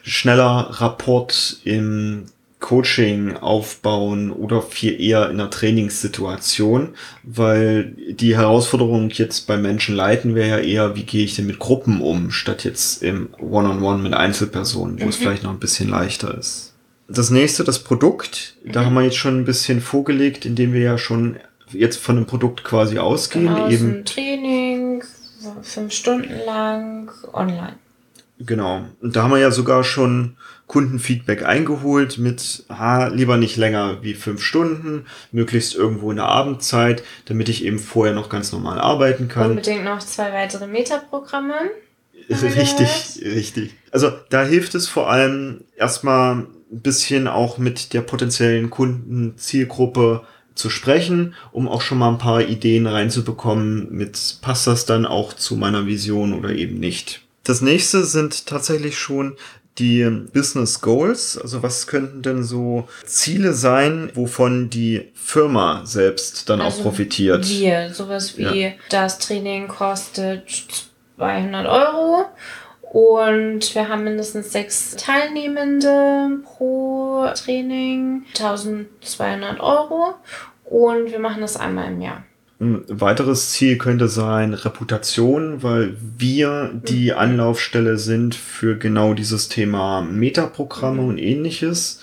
schneller 0.09 0.69
Rapport 0.71 1.59
im 1.65 2.27
Coaching 2.61 3.37
aufbauen 3.37 4.33
oder 4.33 4.63
viel 4.63 5.01
eher 5.01 5.31
in 5.31 5.41
einer 5.41 5.51
Trainingssituation, 5.51 6.95
weil 7.23 7.95
die 8.11 8.37
Herausforderung 8.37 9.11
jetzt 9.11 9.47
bei 9.47 9.57
Menschen 9.57 9.95
leiten 9.95 10.35
wäre 10.35 10.49
ja 10.49 10.59
eher, 10.59 10.97
wie 10.97 11.05
gehe 11.05 11.25
ich 11.25 11.37
denn 11.37 11.47
mit 11.47 11.61
Gruppen 11.61 12.01
um, 12.01 12.31
statt 12.31 12.65
jetzt 12.65 13.03
im 13.03 13.29
One-on-One 13.39 13.79
-on 13.79 13.99
-One 13.99 14.03
mit 14.03 14.15
Einzelpersonen, 14.15 14.99
wo 14.99 15.05
mhm. 15.05 15.11
es 15.11 15.17
vielleicht 15.17 15.45
noch 15.45 15.53
ein 15.53 15.61
bisschen 15.61 15.89
leichter 15.89 16.37
ist. 16.37 16.75
Das 17.07 17.31
nächste, 17.31 17.63
das 17.63 17.79
Produkt, 17.79 18.57
mhm. 18.65 18.73
da 18.73 18.85
haben 18.85 18.95
wir 18.95 19.03
jetzt 19.03 19.17
schon 19.17 19.39
ein 19.39 19.45
bisschen 19.45 19.81
vorgelegt, 19.81 20.45
indem 20.45 20.73
wir 20.73 20.81
ja 20.81 20.99
schon 20.99 21.37
jetzt 21.71 21.99
von 21.99 22.17
dem 22.17 22.27
Produkt 22.27 22.65
quasi 22.65 22.99
ausgehen. 22.99 23.47
Genau, 23.47 23.69
eben 23.69 24.05
Training, 24.05 25.05
fünf 25.63 25.93
Stunden 25.93 26.35
lang, 26.45 27.11
online. 27.33 27.77
Genau. 28.41 28.85
Und 29.01 29.17
da 29.17 29.25
haben 29.25 29.33
wir 29.33 29.39
ja 29.39 29.51
sogar 29.51 29.83
schon 29.83 30.37
Kundenfeedback 30.69 31.45
eingeholt 31.45 32.19
mit, 32.19 32.65
ha, 32.69 33.09
lieber 33.09 33.37
nicht 33.37 33.57
länger 33.57 34.03
wie 34.03 34.15
fünf 34.15 34.43
Stunden, 34.43 35.07
möglichst 35.33 35.75
irgendwo 35.75 36.11
in 36.11 36.19
der 36.19 36.27
Abendzeit, 36.27 37.03
damit 37.25 37.49
ich 37.49 37.65
eben 37.65 37.79
vorher 37.79 38.15
noch 38.15 38.29
ganz 38.29 38.53
normal 38.53 38.79
arbeiten 38.79 39.29
kann. 39.29 39.51
Unbedingt 39.51 39.85
noch 39.85 39.99
zwei 39.99 40.33
weitere 40.33 40.67
Metaprogramme. 40.67 41.55
Richtig, 42.31 43.23
richtig. 43.25 43.75
Also 43.91 44.13
da 44.29 44.45
hilft 44.45 44.75
es 44.75 44.87
vor 44.87 45.11
allem 45.11 45.65
erstmal 45.77 46.35
ein 46.35 46.47
bisschen 46.69 47.27
auch 47.27 47.57
mit 47.57 47.95
der 47.95 48.03
potenziellen 48.03 48.69
Kundenzielgruppe 48.69 50.27
zu 50.55 50.69
sprechen, 50.69 51.35
um 51.53 51.69
auch 51.69 51.81
schon 51.81 51.97
mal 51.97 52.11
ein 52.11 52.19
paar 52.19 52.43
Ideen 52.43 52.87
reinzubekommen, 52.87 53.91
mit 53.91 54.39
passt 54.43 54.67
das 54.67 54.85
dann 54.85 55.07
auch 55.07 55.33
zu 55.33 55.57
meiner 55.57 55.87
Vision 55.87 56.35
oder 56.35 56.51
eben 56.51 56.79
nicht. 56.79 57.23
Das 57.49 57.63
nächste 57.63 58.05
sind 58.05 58.45
tatsächlich 58.45 58.99
schon 58.99 59.35
die 59.79 60.05
Business 60.35 60.83
Goals. 60.83 61.39
Also 61.39 61.63
was 61.63 61.87
könnten 61.87 62.21
denn 62.21 62.43
so 62.43 62.87
Ziele 63.07 63.55
sein, 63.55 64.11
wovon 64.13 64.69
die 64.69 65.09
Firma 65.15 65.81
selbst 65.87 66.51
dann 66.51 66.61
also 66.61 66.81
auch 66.81 66.83
profitiert? 66.83 67.49
Wir, 67.49 67.95
sowas 67.95 68.37
wie 68.37 68.65
ja. 68.65 68.71
das 68.91 69.19
Training 69.19 69.67
kostet 69.67 70.91
200 71.17 71.67
Euro 71.67 72.27
und 72.83 73.75
wir 73.75 73.89
haben 73.89 74.05
mindestens 74.05 74.53
sechs 74.53 74.95
Teilnehmende 74.97 76.41
pro 76.45 77.29
Training, 77.35 78.25
1200 78.37 79.59
Euro 79.61 80.17
und 80.67 81.11
wir 81.11 81.19
machen 81.19 81.41
das 81.41 81.57
einmal 81.57 81.89
im 81.89 82.03
Jahr. 82.03 82.25
Ein 82.61 82.85
weiteres 82.89 83.51
Ziel 83.53 83.79
könnte 83.79 84.09
sein 84.09 84.53
Reputation, 84.53 85.63
weil 85.63 85.97
wir 86.17 86.73
die 86.75 87.13
mhm. 87.13 87.19
Anlaufstelle 87.19 87.99
sind 87.99 88.35
für 88.35 88.77
genau 88.77 89.15
dieses 89.15 89.49
Thema 89.49 90.01
Metaprogramme 90.01 91.03
mhm. 91.03 91.09
und 91.09 91.19
ähnliches. 91.19 92.01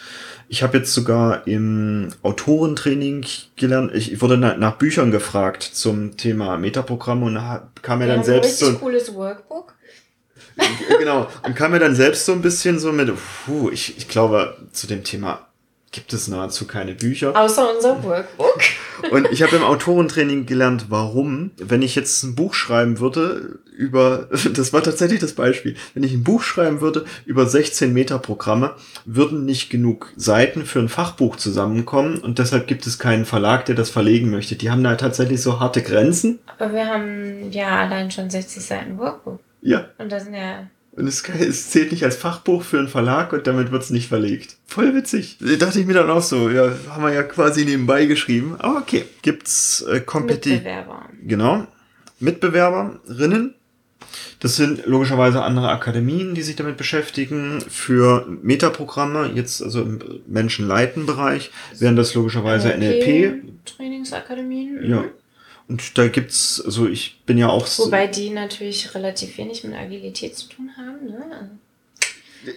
Ich 0.47 0.63
habe 0.63 0.77
jetzt 0.77 0.93
sogar 0.93 1.45
im 1.47 2.09
Autorentraining 2.21 3.25
gelernt, 3.57 3.93
ich 3.93 4.21
wurde 4.21 4.37
nach, 4.37 4.57
nach 4.57 4.77
Büchern 4.77 5.11
gefragt 5.11 5.63
zum 5.63 6.15
Thema 6.15 6.57
Metaprogramme 6.57 7.25
und 7.25 7.81
kam 7.81 7.99
mir 7.99 8.07
dann 8.07 8.23
selbst 8.23 8.59
so 8.59 8.67
ein 8.67 8.79
cooles 8.79 9.13
Workbook. 9.13 9.73
genau, 10.99 11.27
und 11.43 11.55
kam 11.55 11.71
mir 11.71 11.79
dann 11.79 11.95
selbst 11.95 12.25
so 12.25 12.31
ein 12.31 12.41
bisschen 12.41 12.79
so 12.79 12.93
mit, 12.93 13.11
puh, 13.45 13.69
ich, 13.71 13.97
ich 13.97 14.07
glaube, 14.07 14.55
zu 14.71 14.87
dem 14.87 15.03
Thema 15.03 15.44
gibt 15.95 16.11
es 16.13 16.27
nahezu 16.27 16.67
keine 16.67 16.93
Bücher. 16.93 17.35
Außer 17.35 17.73
unser 17.73 18.03
Workbook. 18.03 18.59
Und 19.11 19.31
ich 19.31 19.41
habe 19.41 19.55
im 19.55 19.63
Autorentraining 19.63 20.45
gelernt, 20.45 20.87
warum, 20.89 21.51
wenn 21.57 21.81
ich 21.81 21.95
jetzt 21.95 22.21
ein 22.23 22.35
Buch 22.35 22.53
schreiben 22.53 22.99
würde 22.99 23.59
über, 23.75 24.27
das 24.53 24.73
war 24.73 24.83
tatsächlich 24.83 25.21
das 25.21 25.33
Beispiel, 25.33 25.75
wenn 25.93 26.03
ich 26.03 26.13
ein 26.13 26.23
Buch 26.23 26.43
schreiben 26.43 26.81
würde 26.81 27.05
über 27.25 27.47
16 27.47 27.93
Meter 27.93 28.19
Programme, 28.19 28.73
würden 29.05 29.45
nicht 29.45 29.69
genug 29.69 30.11
Seiten 30.17 30.65
für 30.65 30.79
ein 30.79 30.89
Fachbuch 30.89 31.37
zusammenkommen 31.37 32.17
und 32.17 32.39
deshalb 32.39 32.67
gibt 32.67 32.85
es 32.85 32.99
keinen 32.99 33.25
Verlag, 33.25 33.65
der 33.65 33.75
das 33.75 33.89
verlegen 33.89 34.29
möchte. 34.29 34.55
Die 34.55 34.69
haben 34.69 34.83
da 34.83 34.95
tatsächlich 34.95 35.41
so 35.41 35.61
harte 35.61 35.81
Grenzen. 35.81 36.39
Aber 36.57 36.73
wir 36.73 36.85
haben 36.85 37.51
ja 37.51 37.83
allein 37.83 38.11
schon 38.11 38.29
60 38.29 38.63
Seiten 38.63 38.97
Workbook. 38.97 39.39
Ja. 39.61 39.85
Und 39.97 40.11
da 40.11 40.19
sind 40.19 40.33
ja 40.33 40.67
und 40.95 41.07
es, 41.07 41.23
es, 41.39 41.69
zählt 41.69 41.91
nicht 41.91 42.03
als 42.03 42.15
Fachbuch 42.15 42.63
für 42.63 42.79
einen 42.79 42.87
Verlag 42.87 43.33
und 43.33 43.47
damit 43.47 43.71
wird 43.71 43.83
es 43.83 43.89
nicht 43.89 44.07
verlegt. 44.07 44.57
Voll 44.65 44.95
witzig. 44.95 45.37
Da 45.39 45.55
dachte 45.55 45.79
ich 45.79 45.85
mir 45.85 45.93
dann 45.93 46.09
auch 46.09 46.21
so, 46.21 46.49
ja, 46.49 46.71
haben 46.89 47.03
wir 47.03 47.13
ja 47.13 47.23
quasi 47.23 47.65
nebenbei 47.65 48.05
geschrieben. 48.05 48.55
Aber 48.59 48.79
okay. 48.79 49.05
Gibt's 49.21 49.81
äh, 49.81 49.99
Kompeti 49.99 50.51
Mitbewerber. 50.51 51.09
Genau. 51.23 51.67
Mitbewerberinnen. 52.19 53.55
Das 54.39 54.55
sind 54.55 54.85
logischerweise 54.85 55.41
andere 55.41 55.69
Akademien, 55.69 56.35
die 56.35 56.41
sich 56.41 56.55
damit 56.55 56.77
beschäftigen. 56.77 57.61
Für 57.67 58.25
Metaprogramme, 58.27 59.31
jetzt 59.33 59.61
also 59.61 59.81
im 59.81 59.99
Menschenleiten-Bereich, 60.27 61.51
wären 61.79 61.95
das 61.95 62.13
logischerweise 62.13 62.69
NLP. 62.69 63.07
NLP 63.07 63.65
Trainingsakademien. 63.65 64.89
Ja. 64.89 65.05
Und 65.67 65.97
da 65.97 66.07
gibt's, 66.07 66.61
also 66.63 66.87
ich 66.87 67.21
bin 67.25 67.37
ja 67.37 67.49
auch. 67.49 67.67
Wobei 67.79 68.07
die 68.07 68.29
natürlich 68.29 68.93
relativ 68.93 69.37
wenig 69.37 69.63
mit 69.63 69.73
Agilität 69.75 70.35
zu 70.35 70.47
tun 70.47 70.71
haben, 70.77 71.05
ne? 71.05 71.49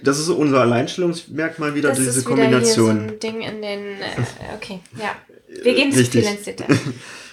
Das 0.02 0.18
ist 0.18 0.28
unser 0.28 0.60
Alleinstellungsmerkmal 0.60 1.74
wieder, 1.74 1.88
das 1.88 1.98
diese 1.98 2.10
ist 2.10 2.16
wieder 2.18 2.36
Kombination. 2.36 3.00
Hier 3.00 3.08
so 3.08 3.14
ein 3.14 3.20
Ding 3.20 3.40
in 3.40 3.62
den. 3.62 4.00
Äh, 4.00 4.54
okay, 4.54 4.80
ja. 4.98 5.16
Wir 5.62 5.74
gehen 5.74 5.90
zu 5.90 6.04
viel 6.04 6.24
ins 6.24 6.42
Detail. 6.42 6.78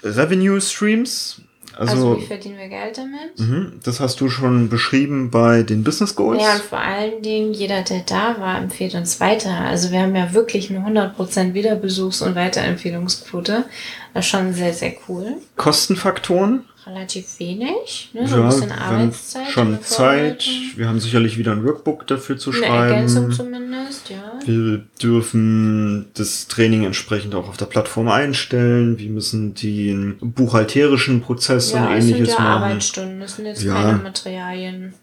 Revenue 0.03 0.61
Streams 0.61 1.41
also, 1.77 1.91
also, 1.91 2.17
wie 2.21 2.25
verdienen 2.25 2.57
wir 2.57 2.69
Geld 2.69 2.97
damit? 2.97 3.37
Mhm, 3.37 3.79
das 3.83 3.99
hast 3.99 4.21
du 4.21 4.29
schon 4.29 4.69
beschrieben 4.69 5.29
bei 5.29 5.63
den 5.63 5.83
Business 5.83 6.15
Goals. 6.15 6.41
Ja, 6.41 6.53
und 6.53 6.61
vor 6.61 6.79
allen 6.79 7.21
Dingen, 7.21 7.53
jeder, 7.53 7.81
der 7.81 8.01
da 8.01 8.39
war, 8.39 8.57
empfiehlt 8.57 8.95
uns 8.95 9.19
weiter. 9.19 9.51
Also 9.51 9.91
wir 9.91 10.01
haben 10.01 10.15
ja 10.15 10.33
wirklich 10.33 10.69
eine 10.69 10.79
100% 10.79 11.53
Wiederbesuchs- 11.53 12.23
und 12.23 12.35
Weiterempfehlungsquote. 12.35 13.65
Das 14.13 14.25
ist 14.25 14.31
schon 14.31 14.53
sehr, 14.53 14.73
sehr 14.73 14.93
cool. 15.07 15.37
Kostenfaktoren? 15.57 16.65
relativ 16.85 17.39
wenig. 17.39 18.11
Ne? 18.13 18.27
So 18.27 18.37
ja, 18.37 18.43
ein 18.43 18.49
bisschen 18.49 18.71
Arbeitszeit. 18.71 19.47
Schon 19.49 19.81
Zeit. 19.81 20.47
Wir 20.75 20.87
haben 20.87 20.99
sicherlich 20.99 21.37
wieder 21.37 21.51
ein 21.51 21.65
Workbook 21.65 22.05
dafür 22.07 22.37
zu 22.37 22.51
Eine 22.51 22.59
schreiben. 22.59 22.93
Ergänzung 22.93 23.31
zumindest, 23.31 24.09
ja. 24.09 24.34
Wir 24.45 24.83
dürfen 25.01 26.07
das 26.13 26.47
Training 26.47 26.83
entsprechend 26.83 27.35
auch 27.35 27.49
auf 27.49 27.57
der 27.57 27.65
Plattform 27.65 28.07
einstellen. 28.07 28.99
Wir 28.99 29.09
müssen 29.09 29.53
den 29.55 30.17
buchhalterischen 30.19 31.21
Prozess 31.21 31.71
ja, 31.71 31.85
und 31.85 31.93
ähnliches 31.93 32.17
sind 32.17 32.27
ja 32.27 32.43
machen. 32.43 32.63
Arbeitsstunden, 32.63 33.19
das 33.19 33.35
sind 33.35 33.45
jetzt 33.45 33.63
ja. 33.63 33.73
keine 33.73 34.03
Materialien. 34.03 34.93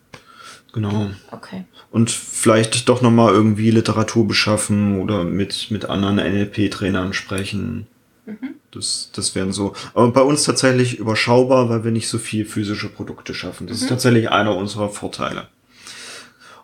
Genau. 0.73 1.11
Okay. 1.31 1.65
Und 1.91 2.11
vielleicht 2.11 2.89
doch 2.89 3.03
nochmal 3.03 3.33
irgendwie 3.33 3.71
Literatur 3.71 4.27
beschaffen 4.27 5.01
oder 5.01 5.25
mit, 5.25 5.71
mit 5.71 5.85
anderen 5.85 6.17
NLP-Trainern 6.17 7.13
sprechen. 7.13 7.87
Mhm. 8.25 8.55
Das, 8.71 9.11
das 9.15 9.35
wären 9.35 9.53
so. 9.53 9.75
Aber 9.93 10.11
bei 10.13 10.23
uns 10.23 10.45
tatsächlich 10.45 10.99
überschaubar, 10.99 11.69
weil 11.69 11.85
wir 11.85 11.91
nicht 11.91 12.09
so 12.09 12.19
viel 12.19 12.47
physische 12.47 12.89
Produkte 12.89 13.35
schaffen. 13.35 13.67
Das 13.67 13.79
mhm. 13.79 13.83
ist 13.83 13.89
tatsächlich 13.91 14.31
einer 14.31 14.57
unserer 14.57 14.89
Vorteile. 14.89 15.49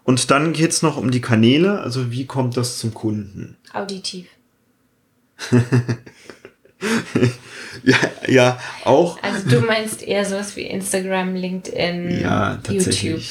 Und 0.08 0.30
dann 0.30 0.54
geht's 0.54 0.80
noch 0.80 0.96
um 0.96 1.10
die 1.10 1.20
Kanäle. 1.20 1.80
Also 1.80 2.10
wie 2.10 2.24
kommt 2.24 2.56
das 2.56 2.78
zum 2.78 2.94
Kunden? 2.94 3.58
Auditiv. 3.74 4.26
ja, 7.84 7.96
ja, 8.26 8.58
auch. 8.86 9.22
Also 9.22 9.50
du 9.50 9.60
meinst 9.60 10.02
eher 10.02 10.24
sowas 10.24 10.56
wie 10.56 10.62
Instagram, 10.62 11.34
LinkedIn, 11.34 12.22
ja, 12.22 12.54
tatsächlich, 12.54 13.02
YouTube, 13.02 13.22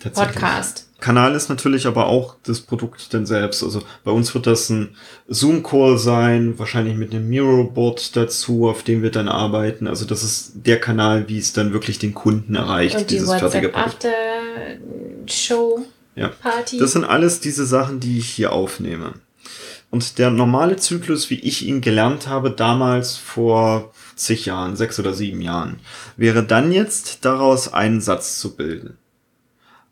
tatsächlich. 0.00 0.34
Podcast. 0.34 0.90
Kanal 1.00 1.34
ist 1.34 1.48
natürlich 1.48 1.86
aber 1.86 2.08
auch 2.08 2.36
das 2.42 2.60
Produkt 2.60 3.14
dann 3.14 3.24
selbst. 3.24 3.62
Also 3.62 3.82
bei 4.04 4.10
uns 4.10 4.34
wird 4.34 4.46
das 4.46 4.68
ein 4.68 4.90
Zoom-Call 5.28 5.96
sein, 5.96 6.58
wahrscheinlich 6.58 6.96
mit 6.96 7.14
einem 7.14 7.26
Miro-Board 7.30 8.16
dazu, 8.16 8.68
auf 8.68 8.82
dem 8.82 9.02
wir 9.02 9.10
dann 9.10 9.28
arbeiten. 9.28 9.86
Also 9.86 10.04
das 10.04 10.22
ist 10.22 10.52
der 10.56 10.78
Kanal, 10.78 11.26
wie 11.30 11.38
es 11.38 11.54
dann 11.54 11.72
wirklich 11.72 11.98
den 11.98 12.12
Kunden 12.12 12.54
erreicht, 12.54 12.96
Und 12.96 13.08
die 13.08 13.14
dieses 13.14 13.32
fertige 13.32 13.68
WhatsApp 13.68 13.72
Produkt. 13.72 14.04
After 14.04 14.12
Show 15.26 15.86
Ja. 16.18 16.28
Party. 16.28 16.78
Das 16.78 16.92
sind 16.92 17.04
alles 17.04 17.40
diese 17.40 17.64
Sachen, 17.64 18.00
die 18.00 18.18
ich 18.18 18.28
hier 18.28 18.52
aufnehme. 18.52 19.14
Und 19.90 20.18
der 20.18 20.30
normale 20.30 20.76
Zyklus, 20.76 21.30
wie 21.30 21.38
ich 21.38 21.66
ihn 21.66 21.80
gelernt 21.80 22.28
habe, 22.28 22.50
damals 22.50 23.16
vor 23.16 23.92
zig 24.16 24.44
Jahren, 24.44 24.76
sechs 24.76 24.98
oder 24.98 25.14
sieben 25.14 25.40
Jahren, 25.40 25.78
wäre 26.16 26.42
dann 26.42 26.72
jetzt 26.72 27.24
daraus 27.24 27.72
einen 27.72 28.00
Satz 28.00 28.38
zu 28.38 28.56
bilden. 28.56 28.98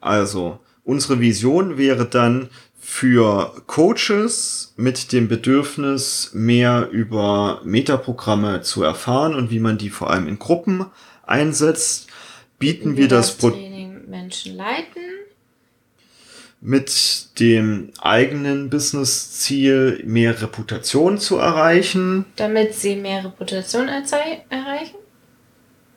Also, 0.01 0.59
unsere 0.85 1.21
Vision 1.21 1.79
wäre 1.79 2.05
dann 2.05 2.51
für 2.79 3.62
Coaches 3.67 4.75
mit 4.77 5.12
dem 5.12 5.29
Bedürfnis, 5.29 6.31
mehr 6.35 6.89
über 6.91 7.61
Metaprogramme 7.65 8.62
zu 8.62 8.83
erfahren 8.83 9.35
und 9.35 9.51
wie 9.51 9.59
man 9.59 9.79
die 9.79 9.91
vor 9.91 10.11
allem 10.11 10.29
in 10.29 10.39
Gruppen 10.39 10.87
einsetzt, 11.25 12.09
bieten 12.59 12.97
wir 12.97 13.09
das 13.09 13.37
Produkt 13.37 13.61
Training 13.61 14.09
Menschen 14.09 14.57
leiten. 14.57 15.15
Mit 16.61 17.38
dem 17.38 17.90
eigenen 18.01 18.71
Business-Ziel 18.71 20.03
mehr 20.05 20.40
Reputation 20.40 21.19
zu 21.19 21.37
erreichen. 21.37 22.25
Damit 22.37 22.75
sie 22.75 22.97
mehr 22.97 23.25
Reputation 23.25 23.88
erreichen? 23.88 24.97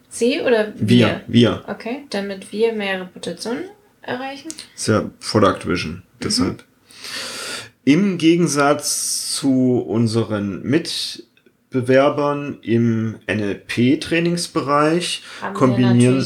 Sie 0.09 0.41
oder 0.41 0.73
Wir, 0.75 1.21
wir. 1.27 1.63
Okay, 1.67 2.03
damit 2.09 2.51
wir 2.51 2.73
mehr 2.73 3.01
Reputation 3.01 3.57
erreichen? 4.01 4.49
Das 4.73 4.81
ist 4.81 4.87
ja 4.87 5.09
Product 5.19 5.67
Vision, 5.67 6.03
deshalb. 6.21 6.63
Im 7.85 8.17
Gegensatz 8.17 9.35
zu 9.35 9.79
unseren 9.87 10.61
Mitbewerbern 11.71 12.57
im 12.63 13.17
NLP-Trainingsbereich 13.27 15.21
kombinieren, 15.53 16.25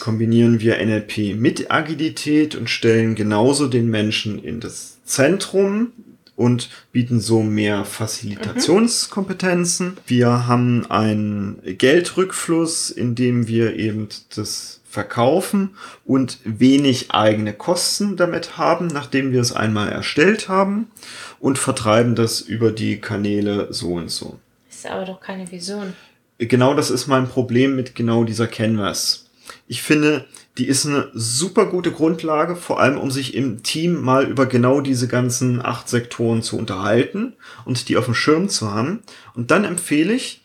kombinieren 0.00 0.60
wir 0.60 0.84
NLP 0.84 1.36
mit 1.36 1.70
Agilität 1.70 2.56
und 2.56 2.68
stellen 2.68 3.14
genauso 3.14 3.68
den 3.68 3.88
Menschen 3.88 4.42
in 4.42 4.58
das 4.58 4.98
Zentrum 5.04 5.92
und 6.34 6.68
bieten 6.90 7.20
so 7.20 7.44
mehr 7.44 7.84
Facilitationskompetenzen. 7.84 9.96
Wir 10.08 10.48
haben 10.48 10.90
einen 10.90 11.62
Geldrückfluss, 11.64 12.90
in 12.90 13.14
dem 13.14 13.46
wir 13.46 13.76
eben 13.76 14.08
das 14.34 14.80
verkaufen 14.92 15.70
und 16.04 16.38
wenig 16.44 17.12
eigene 17.12 17.54
Kosten 17.54 18.16
damit 18.18 18.58
haben, 18.58 18.88
nachdem 18.88 19.32
wir 19.32 19.40
es 19.40 19.52
einmal 19.52 19.88
erstellt 19.88 20.50
haben 20.50 20.90
und 21.40 21.58
vertreiben 21.58 22.14
das 22.14 22.42
über 22.42 22.72
die 22.72 23.00
Kanäle 23.00 23.68
so 23.72 23.94
und 23.94 24.10
so 24.10 24.38
Ist 24.68 24.86
aber 24.86 25.06
doch 25.06 25.18
keine 25.20 25.50
Vision. 25.50 25.94
genau 26.36 26.74
das 26.74 26.90
ist 26.90 27.06
mein 27.06 27.26
Problem 27.26 27.74
mit 27.74 27.94
genau 27.94 28.24
dieser 28.24 28.46
Canvas. 28.46 29.30
Ich 29.66 29.82
finde, 29.82 30.26
die 30.58 30.68
ist 30.68 30.84
eine 30.84 31.08
super 31.14 31.64
gute 31.66 31.90
Grundlage, 31.90 32.54
vor 32.54 32.78
allem 32.78 32.98
um 32.98 33.10
sich 33.10 33.34
im 33.34 33.62
Team 33.62 33.94
mal 33.94 34.26
über 34.26 34.44
genau 34.44 34.82
diese 34.82 35.08
ganzen 35.08 35.64
acht 35.64 35.88
Sektoren 35.88 36.42
zu 36.42 36.58
unterhalten 36.58 37.32
und 37.64 37.88
die 37.88 37.96
auf 37.96 38.04
dem 38.04 38.14
Schirm 38.14 38.50
zu 38.50 38.70
haben. 38.70 39.00
Und 39.34 39.50
dann 39.50 39.64
empfehle 39.64 40.12
ich, 40.12 40.41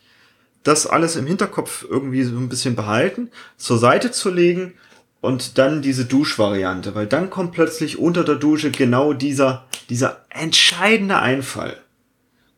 das 0.68 0.86
alles 0.86 1.16
im 1.16 1.26
Hinterkopf 1.26 1.86
irgendwie 1.88 2.22
so 2.22 2.36
ein 2.36 2.48
bisschen 2.48 2.76
behalten, 2.76 3.30
zur 3.56 3.78
Seite 3.78 4.12
zu 4.12 4.30
legen 4.30 4.74
und 5.20 5.58
dann 5.58 5.82
diese 5.82 6.04
Duschvariante, 6.04 6.94
weil 6.94 7.06
dann 7.06 7.30
kommt 7.30 7.52
plötzlich 7.52 7.98
unter 7.98 8.22
der 8.22 8.36
Dusche 8.36 8.70
genau 8.70 9.14
dieser, 9.14 9.66
dieser 9.88 10.24
entscheidende 10.28 11.18
Einfall, 11.18 11.76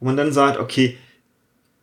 wo 0.00 0.06
man 0.06 0.16
dann 0.16 0.32
sagt, 0.32 0.58
okay, 0.58 0.98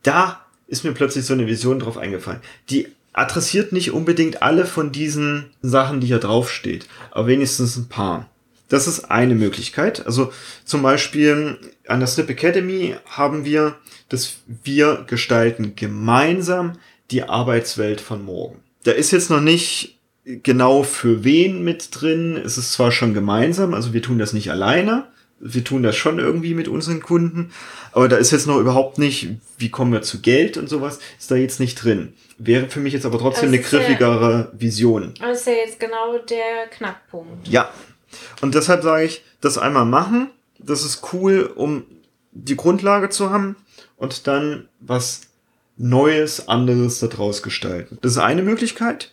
da 0.02 0.44
ist 0.66 0.84
mir 0.84 0.92
plötzlich 0.92 1.24
so 1.24 1.32
eine 1.32 1.46
Vision 1.46 1.80
drauf 1.80 1.96
eingefallen. 1.96 2.40
Die 2.68 2.88
adressiert 3.14 3.72
nicht 3.72 3.92
unbedingt 3.92 4.42
alle 4.42 4.66
von 4.66 4.92
diesen 4.92 5.50
Sachen, 5.62 6.00
die 6.00 6.06
hier 6.08 6.18
draufsteht, 6.18 6.86
aber 7.10 7.26
wenigstens 7.26 7.76
ein 7.76 7.88
paar. 7.88 8.28
Das 8.68 8.86
ist 8.86 9.10
eine 9.10 9.34
Möglichkeit. 9.34 10.04
Also 10.04 10.30
zum 10.66 10.82
Beispiel 10.82 11.58
an 11.88 12.00
der 12.00 12.06
Snip 12.06 12.28
Academy 12.30 12.96
haben 13.06 13.44
wir, 13.44 13.76
dass 14.08 14.38
wir 14.46 15.04
gestalten 15.06 15.74
gemeinsam 15.76 16.78
die 17.10 17.22
Arbeitswelt 17.22 18.00
von 18.00 18.24
morgen. 18.24 18.60
Da 18.84 18.92
ist 18.92 19.10
jetzt 19.10 19.30
noch 19.30 19.40
nicht 19.40 19.98
genau 20.24 20.82
für 20.82 21.24
wen 21.24 21.64
mit 21.64 21.88
drin. 21.92 22.36
Es 22.36 22.58
ist 22.58 22.72
zwar 22.72 22.92
schon 22.92 23.14
gemeinsam, 23.14 23.74
also 23.74 23.92
wir 23.92 24.02
tun 24.02 24.18
das 24.18 24.32
nicht 24.32 24.50
alleine. 24.50 25.06
Wir 25.40 25.62
tun 25.62 25.84
das 25.84 25.96
schon 25.96 26.18
irgendwie 26.18 26.54
mit 26.54 26.66
unseren 26.66 27.00
Kunden, 27.00 27.52
aber 27.92 28.08
da 28.08 28.16
ist 28.16 28.32
jetzt 28.32 28.48
noch 28.48 28.58
überhaupt 28.58 28.98
nicht, 28.98 29.28
wie 29.56 29.70
kommen 29.70 29.92
wir 29.92 30.02
zu 30.02 30.20
Geld 30.20 30.56
und 30.56 30.68
sowas, 30.68 30.98
ist 31.16 31.30
da 31.30 31.36
jetzt 31.36 31.60
nicht 31.60 31.76
drin. 31.76 32.12
Wäre 32.38 32.68
für 32.68 32.80
mich 32.80 32.92
jetzt 32.92 33.06
aber 33.06 33.20
trotzdem 33.20 33.50
eine 33.50 33.60
griffigere 33.60 34.50
Vision. 34.58 35.14
Das 35.20 35.38
ist 35.38 35.46
ja 35.46 35.52
jetzt 35.52 35.78
genau 35.78 36.18
der 36.18 36.66
Knackpunkt. 36.76 37.46
Ja. 37.46 37.70
Und 38.40 38.56
deshalb 38.56 38.82
sage 38.82 39.04
ich, 39.04 39.22
das 39.40 39.58
einmal 39.58 39.84
machen. 39.84 40.30
Das 40.58 40.84
ist 40.84 41.12
cool, 41.12 41.50
um 41.54 41.84
die 42.32 42.56
Grundlage 42.56 43.08
zu 43.08 43.30
haben 43.30 43.56
und 43.96 44.26
dann 44.26 44.68
was 44.80 45.22
Neues, 45.76 46.48
anderes 46.48 46.98
daraus 46.98 47.42
gestalten. 47.42 47.98
Das 48.02 48.12
ist 48.12 48.18
eine 48.18 48.42
Möglichkeit. 48.42 49.12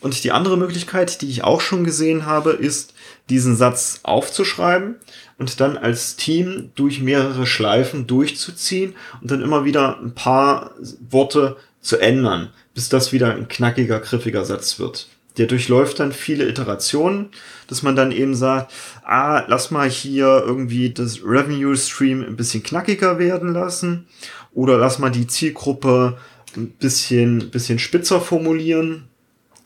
Und 0.00 0.24
die 0.24 0.32
andere 0.32 0.56
Möglichkeit, 0.56 1.20
die 1.20 1.28
ich 1.28 1.44
auch 1.44 1.60
schon 1.60 1.84
gesehen 1.84 2.24
habe, 2.26 2.52
ist, 2.52 2.94
diesen 3.28 3.56
Satz 3.56 4.00
aufzuschreiben 4.02 4.96
und 5.38 5.60
dann 5.60 5.76
als 5.76 6.16
Team 6.16 6.70
durch 6.74 7.00
mehrere 7.00 7.46
Schleifen 7.46 8.06
durchzuziehen 8.06 8.94
und 9.20 9.30
dann 9.30 9.42
immer 9.42 9.64
wieder 9.64 9.98
ein 9.98 10.14
paar 10.14 10.74
Worte 11.10 11.56
zu 11.80 11.98
ändern, 11.98 12.50
bis 12.74 12.88
das 12.88 13.12
wieder 13.12 13.34
ein 13.34 13.48
knackiger, 13.48 14.00
griffiger 14.00 14.44
Satz 14.44 14.78
wird. 14.78 15.08
Der 15.38 15.46
durchläuft 15.46 16.00
dann 16.00 16.12
viele 16.12 16.48
Iterationen, 16.48 17.28
dass 17.66 17.82
man 17.82 17.96
dann 17.96 18.10
eben 18.10 18.34
sagt, 18.34 18.72
ah, 19.04 19.44
lass 19.48 19.70
mal 19.70 19.88
hier 19.88 20.42
irgendwie 20.46 20.90
das 20.90 21.20
Revenue 21.22 21.76
Stream 21.76 22.22
ein 22.22 22.36
bisschen 22.36 22.62
knackiger 22.62 23.18
werden 23.18 23.52
lassen 23.52 24.06
oder 24.54 24.78
lass 24.78 24.98
mal 24.98 25.10
die 25.10 25.26
Zielgruppe 25.26 26.16
ein 26.56 26.70
bisschen, 26.70 27.50
bisschen 27.50 27.78
spitzer 27.78 28.20
formulieren 28.20 29.04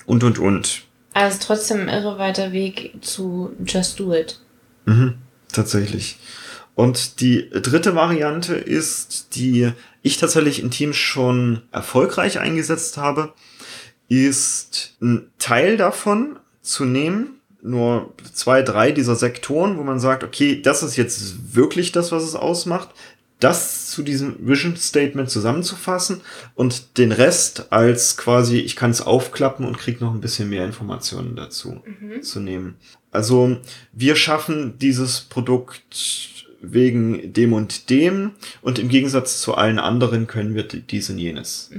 und, 0.06 0.24
und, 0.24 0.38
und. 0.38 0.82
Ist 1.14 1.42
trotzdem 1.42 1.80
ein 1.82 1.88
irre 1.88 2.18
weiter 2.18 2.52
Weg 2.52 2.92
zu 3.00 3.52
Just 3.64 4.00
Do 4.00 4.14
It. 4.14 4.40
Mhm, 4.86 5.14
tatsächlich. 5.52 6.18
Und 6.74 7.20
die 7.20 7.50
dritte 7.50 7.94
Variante 7.94 8.54
ist, 8.54 9.34
die 9.36 9.72
ich 10.02 10.18
tatsächlich 10.18 10.62
in 10.62 10.70
Teams 10.70 10.96
schon 10.96 11.62
erfolgreich 11.72 12.38
eingesetzt 12.38 12.96
habe, 12.96 13.34
ist 14.10 14.96
ein 15.00 15.30
Teil 15.38 15.76
davon 15.76 16.38
zu 16.60 16.84
nehmen, 16.84 17.40
nur 17.62 18.12
zwei, 18.34 18.62
drei 18.62 18.90
dieser 18.90 19.14
Sektoren, 19.14 19.78
wo 19.78 19.84
man 19.84 20.00
sagt, 20.00 20.24
okay, 20.24 20.60
das 20.60 20.82
ist 20.82 20.96
jetzt 20.96 21.54
wirklich 21.54 21.92
das, 21.92 22.10
was 22.10 22.24
es 22.24 22.34
ausmacht, 22.34 22.90
das 23.38 23.88
zu 23.90 24.02
diesem 24.02 24.36
Vision 24.46 24.76
Statement 24.76 25.30
zusammenzufassen 25.30 26.20
und 26.54 26.98
den 26.98 27.12
Rest 27.12 27.72
als 27.72 28.16
quasi, 28.16 28.58
ich 28.58 28.76
kann 28.76 28.90
es 28.90 29.00
aufklappen 29.00 29.64
und 29.64 29.78
krieg 29.78 30.00
noch 30.00 30.12
ein 30.12 30.20
bisschen 30.20 30.50
mehr 30.50 30.64
Informationen 30.64 31.36
dazu 31.36 31.80
zu 32.20 32.40
nehmen. 32.40 32.76
Also 33.10 33.56
wir 33.92 34.16
schaffen 34.16 34.78
dieses 34.78 35.20
Produkt 35.20 36.46
wegen 36.60 37.32
dem 37.32 37.52
und 37.52 37.88
dem 37.88 38.32
und 38.60 38.78
im 38.78 38.88
Gegensatz 38.88 39.40
zu 39.40 39.54
allen 39.54 39.78
anderen 39.78 40.26
können 40.26 40.54
wir 40.54 40.64
dies 40.64 41.08
und 41.08 41.18
jenes. 41.18 41.70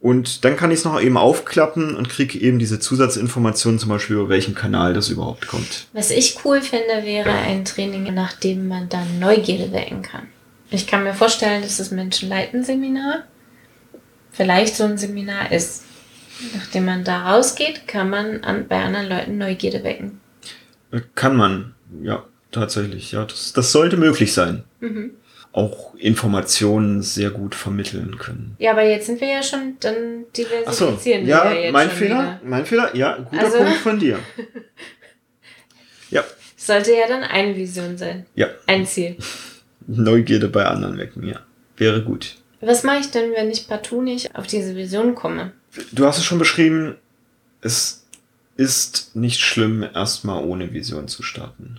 Und 0.00 0.44
dann 0.44 0.56
kann 0.56 0.70
ich 0.70 0.78
es 0.78 0.84
noch 0.84 1.00
eben 1.00 1.16
aufklappen 1.16 1.96
und 1.96 2.08
kriege 2.08 2.38
eben 2.38 2.60
diese 2.60 2.78
Zusatzinformationen, 2.78 3.80
zum 3.80 3.88
Beispiel 3.88 4.16
über 4.16 4.28
welchen 4.28 4.54
Kanal 4.54 4.94
das 4.94 5.08
überhaupt 5.08 5.48
kommt. 5.48 5.88
Was 5.92 6.10
ich 6.10 6.38
cool 6.44 6.60
finde, 6.60 7.04
wäre 7.04 7.30
ein 7.30 7.64
Training, 7.64 8.14
nach 8.14 8.32
dem 8.34 8.68
man 8.68 8.88
dann 8.88 9.18
Neugierde 9.18 9.72
wecken 9.72 10.02
kann. 10.02 10.28
Ich 10.70 10.86
kann 10.86 11.02
mir 11.02 11.14
vorstellen, 11.14 11.62
dass 11.62 11.78
das 11.78 11.90
Menschenleiten-Seminar 11.90 13.24
vielleicht 14.30 14.76
so 14.76 14.84
ein 14.84 14.98
Seminar 14.98 15.50
ist. 15.50 15.82
Nachdem 16.54 16.84
man 16.84 17.02
da 17.02 17.32
rausgeht, 17.32 17.88
kann 17.88 18.10
man 18.10 18.44
an, 18.44 18.68
bei 18.68 18.80
anderen 18.80 19.08
Leuten 19.08 19.38
Neugierde 19.38 19.82
wecken. 19.82 20.20
Äh, 20.92 21.00
Kann 21.16 21.36
man, 21.36 21.74
ja, 22.02 22.24
tatsächlich. 22.52 23.10
Ja, 23.10 23.24
das, 23.24 23.52
das 23.52 23.72
sollte 23.72 23.96
möglich 23.96 24.32
sein. 24.32 24.62
Mhm. 24.78 25.10
Auch 25.52 25.94
Informationen 25.96 27.02
sehr 27.02 27.30
gut 27.30 27.54
vermitteln 27.54 28.18
können. 28.18 28.54
Ja, 28.58 28.72
aber 28.72 28.84
jetzt 28.84 29.06
sind 29.06 29.20
wir 29.20 29.28
ja 29.28 29.42
schon, 29.42 29.76
dann 29.80 30.24
Ach 30.66 30.72
so, 30.72 30.86
diversifizieren 30.90 31.22
wir 31.22 31.28
ja, 31.28 31.52
ja 31.52 31.60
jetzt 31.60 31.72
mein 31.72 31.88
schon 31.88 31.98
Fehler, 31.98 32.14
wieder. 32.18 32.40
mein 32.44 32.66
Fehler, 32.66 32.96
ja, 32.96 33.16
guter 33.18 33.44
Also- 33.44 33.58
Punkt 33.58 33.76
von 33.78 33.98
dir. 33.98 34.18
Ja, 36.10 36.24
Sollte 36.56 36.92
ja 36.92 37.06
dann 37.06 37.22
eine 37.22 37.54
Vision 37.54 37.98
sein. 37.98 38.26
ja, 38.34 38.48
Ein 38.66 38.86
Ziel. 38.86 39.16
Neugierde 39.86 40.48
bei 40.48 40.64
anderen 40.66 40.96
wecken, 40.98 41.26
ja, 41.26 41.40
wäre 41.76 42.02
gut. 42.02 42.36
Was 42.60 42.82
mache 42.82 42.98
ich 43.00 43.10
denn, 43.10 43.32
wenn 43.32 43.50
ich 43.50 43.68
partout 43.68 44.02
nicht 44.02 44.34
auf 44.36 44.46
diese 44.46 44.74
Vision 44.74 45.14
komme? 45.14 45.52
Du 45.92 46.06
hast 46.06 46.18
es 46.18 46.24
schon 46.24 46.38
beschrieben, 46.38 46.96
es 47.60 48.04
ist 48.56 49.14
nicht 49.14 49.40
schlimm, 49.40 49.82
erstmal 49.82 50.42
ohne 50.44 50.72
Vision 50.72 51.08
zu 51.08 51.22
starten. 51.22 51.78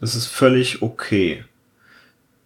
Das 0.00 0.14
ist 0.14 0.26
völlig 0.26 0.82
okay. 0.82 1.44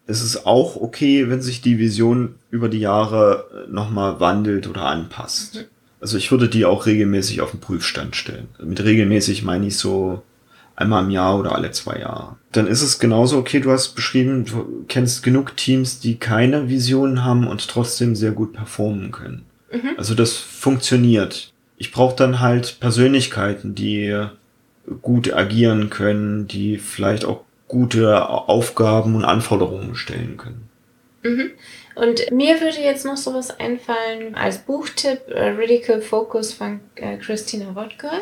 Es 0.09 0.23
ist 0.23 0.47
auch 0.47 0.75
okay, 0.77 1.29
wenn 1.29 1.43
sich 1.43 1.61
die 1.61 1.79
Vision 1.79 2.35
über 2.51 2.69
die 2.69 2.81
Jahre 2.81 3.67
nochmal 3.71 4.21
wandelt 4.21 4.67
oder 4.67 4.87
anpasst. 4.87 5.55
Mhm. 5.55 5.65
Also 6.01 6.17
ich 6.17 6.31
würde 6.31 6.49
die 6.49 6.65
auch 6.65 6.87
regelmäßig 6.87 7.41
auf 7.43 7.51
den 7.51 7.61
Prüfstand 7.61 8.17
stellen. 8.17 8.49
Mit 8.63 8.83
regelmäßig 8.83 9.45
meine 9.45 9.67
ich 9.67 9.77
so 9.77 10.23
einmal 10.77 11.05
im 11.05 11.11
Jahr 11.11 11.39
oder 11.39 11.55
alle 11.55 11.73
zwei 11.73 11.99
Jahre. 11.99 12.37
Dann 12.53 12.67
ist 12.67 12.83
es 12.83 12.99
genauso 12.99 13.37
okay, 13.37 13.61
du 13.61 13.71
hast 13.71 13.91
beschrieben, 13.91 14.45
du 14.47 14.85
kennst 14.89 15.23
genug 15.23 15.57
Teams, 15.57 16.01
die 16.01 16.17
keine 16.17 16.69
Visionen 16.69 17.23
haben 17.25 17.47
und 17.47 17.69
trotzdem 17.69 18.17
sehr 18.17 18.33
gut 18.33 18.55
performen 18.55 19.11
können. 19.11 19.45
Mhm. 19.71 19.91
Also 19.99 20.15
das 20.15 20.37
funktioniert. 20.37 21.53
Ich 21.77 21.93
brauche 21.93 22.17
dann 22.17 22.41
halt 22.41 22.81
Persönlichkeiten, 22.81 23.75
die 23.75 24.27
gut 25.03 25.33
agieren 25.35 25.91
können, 25.91 26.49
die 26.49 26.79
vielleicht 26.79 27.27
auch 27.27 27.45
gute 27.69 28.29
Aufgaben 28.29 29.15
und 29.15 29.25
Anforderungen 29.25 29.95
stellen 29.95 30.37
können. 30.37 30.69
Mhm. 31.23 31.51
Und 31.95 32.31
mir 32.31 32.61
würde 32.61 32.81
jetzt 32.81 33.05
noch 33.05 33.17
sowas 33.17 33.59
einfallen 33.59 34.35
als 34.35 34.59
Buchtipp, 34.59 35.29
äh, 35.29 35.51
Radical 35.51 36.01
Focus 36.01 36.53
von 36.53 36.81
äh, 36.95 37.17
Christina 37.17 37.75
Wodka. 37.75 38.13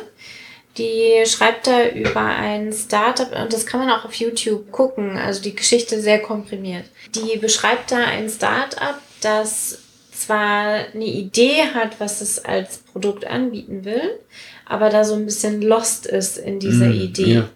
Die 0.78 1.24
schreibt 1.26 1.66
da 1.66 1.88
über 1.88 2.20
ein 2.20 2.72
Startup 2.72 3.30
und 3.40 3.52
das 3.52 3.64
kann 3.64 3.80
man 3.80 3.90
auch 3.90 4.04
auf 4.04 4.14
YouTube 4.14 4.70
gucken, 4.72 5.16
also 5.16 5.42
die 5.42 5.54
Geschichte 5.54 6.00
sehr 6.00 6.20
komprimiert. 6.20 6.84
Die 7.14 7.38
beschreibt 7.38 7.92
da 7.92 7.98
ein 7.98 8.28
Startup, 8.28 8.96
das 9.22 9.78
zwar 10.12 10.86
eine 10.94 11.04
Idee 11.04 11.62
hat, 11.74 12.00
was 12.00 12.20
es 12.20 12.44
als 12.44 12.78
Produkt 12.78 13.26
anbieten 13.26 13.84
will, 13.84 14.18
aber 14.64 14.90
da 14.90 15.04
so 15.04 15.14
ein 15.14 15.24
bisschen 15.24 15.62
lost 15.62 16.06
ist 16.06 16.38
in 16.38 16.58
dieser 16.58 16.86
mm, 16.86 17.00
Idee. 17.00 17.34
Ja. 17.34 17.48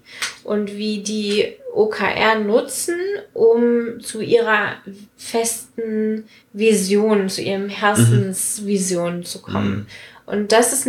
Und 0.44 0.76
wie 0.76 1.02
die 1.02 1.54
OKR 1.72 2.40
nutzen, 2.40 2.96
um 3.32 4.00
zu 4.00 4.20
ihrer 4.20 4.76
festen 5.16 6.24
Vision, 6.52 7.28
zu 7.28 7.42
ihrem 7.42 7.68
Herzensvision 7.68 9.18
mhm. 9.18 9.24
zu 9.24 9.42
kommen. 9.42 9.70
Mhm. 9.70 9.86
Und 10.26 10.52
das 10.52 10.72
ist 10.72 10.88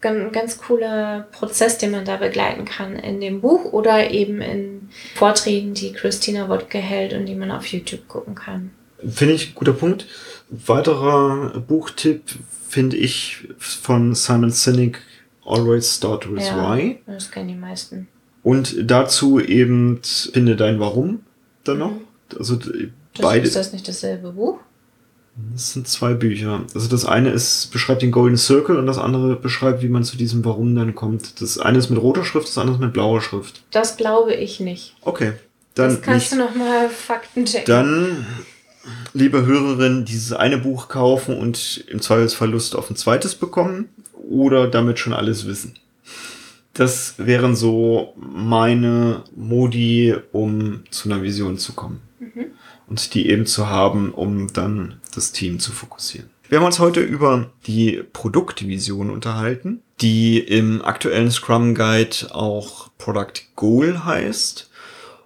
ganz, 0.00 0.32
ganz 0.32 0.58
cooler 0.58 1.28
Prozess, 1.32 1.76
den 1.76 1.90
man 1.90 2.06
da 2.06 2.16
begleiten 2.16 2.64
kann 2.64 2.96
in 2.96 3.20
dem 3.20 3.42
Buch 3.42 3.72
oder 3.72 4.10
eben 4.10 4.40
in 4.40 4.88
Vorträgen, 5.14 5.74
die 5.74 5.92
Christina 5.92 6.48
Wodke 6.48 6.78
hält 6.78 7.12
und 7.12 7.26
die 7.26 7.34
man 7.34 7.50
auf 7.50 7.66
YouTube 7.66 8.08
gucken 8.08 8.34
kann. 8.34 8.70
Finde 9.06 9.34
ich 9.34 9.54
guter 9.54 9.74
Punkt. 9.74 10.06
Weiterer 10.48 11.60
Buchtipp 11.60 12.22
finde 12.68 12.96
ich 12.96 13.48
von 13.58 14.14
Simon 14.14 14.50
Sinek, 14.50 15.02
Always 15.44 15.96
Start 15.96 16.32
with 16.32 16.46
ja, 16.46 16.76
Why. 16.76 17.00
Das 17.06 17.30
kennen 17.30 17.48
die 17.48 17.54
meisten. 17.54 18.08
Und 18.42 18.90
dazu 18.90 19.40
eben 19.40 20.00
Finde 20.02 20.56
dein 20.56 20.80
Warum 20.80 21.20
dann 21.64 21.78
noch. 21.78 21.92
Mhm. 21.92 22.00
Also 22.38 22.56
das, 22.56 22.72
beide. 23.20 23.46
Ist 23.46 23.56
das 23.56 23.72
nicht 23.72 23.86
dasselbe 23.86 24.32
Buch? 24.32 24.58
Das 25.52 25.72
sind 25.72 25.88
zwei 25.88 26.14
Bücher. 26.14 26.64
Also 26.74 26.88
das 26.88 27.04
eine 27.04 27.30
ist, 27.30 27.70
beschreibt 27.72 28.02
den 28.02 28.10
Golden 28.10 28.36
Circle 28.36 28.76
und 28.76 28.86
das 28.86 28.98
andere 28.98 29.36
beschreibt, 29.36 29.82
wie 29.82 29.88
man 29.88 30.04
zu 30.04 30.16
diesem 30.16 30.44
Warum 30.44 30.74
dann 30.74 30.94
kommt. 30.94 31.40
Das 31.40 31.58
eine 31.58 31.78
ist 31.78 31.88
mit 31.88 32.00
roter 32.00 32.24
Schrift, 32.24 32.48
das 32.48 32.58
andere 32.58 32.76
ist 32.76 32.80
mit 32.80 32.92
blauer 32.92 33.20
Schrift. 33.20 33.62
Das 33.70 33.96
glaube 33.96 34.34
ich 34.34 34.60
nicht. 34.60 34.96
Okay. 35.02 35.32
Dann 35.74 35.90
das 35.90 36.02
kannst 36.02 36.32
nicht. 36.32 36.42
du 36.42 36.44
nochmal 36.44 36.88
Fakten 36.88 37.44
checken. 37.44 37.64
Dann 37.66 38.26
liebe 39.14 39.46
Hörerin, 39.46 40.04
dieses 40.04 40.32
eine 40.32 40.58
Buch 40.58 40.88
kaufen 40.88 41.36
und 41.38 41.84
im 41.88 42.00
Zweifelsfall 42.00 42.50
Lust 42.50 42.74
auf 42.74 42.90
ein 42.90 42.96
zweites 42.96 43.34
bekommen 43.34 43.88
oder 44.28 44.66
damit 44.66 44.98
schon 44.98 45.12
alles 45.12 45.46
wissen. 45.46 45.74
Das 46.72 47.14
wären 47.18 47.56
so 47.56 48.14
meine 48.16 49.24
Modi, 49.34 50.14
um 50.32 50.84
zu 50.90 51.10
einer 51.10 51.22
Vision 51.22 51.58
zu 51.58 51.72
kommen. 51.72 52.00
Mhm. 52.18 52.46
Und 52.88 53.14
die 53.14 53.28
eben 53.28 53.46
zu 53.46 53.68
haben, 53.68 54.12
um 54.12 54.52
dann 54.52 55.00
das 55.14 55.32
Team 55.32 55.58
zu 55.58 55.72
fokussieren. 55.72 56.30
Wir 56.48 56.58
haben 56.58 56.66
uns 56.66 56.80
heute 56.80 57.00
über 57.00 57.50
die 57.66 58.02
Produktvision 58.12 59.10
unterhalten, 59.10 59.82
die 60.00 60.38
im 60.38 60.82
aktuellen 60.82 61.30
Scrum 61.30 61.74
Guide 61.76 62.34
auch 62.34 62.90
Product 62.98 63.54
Goal 63.54 64.04
heißt 64.04 64.69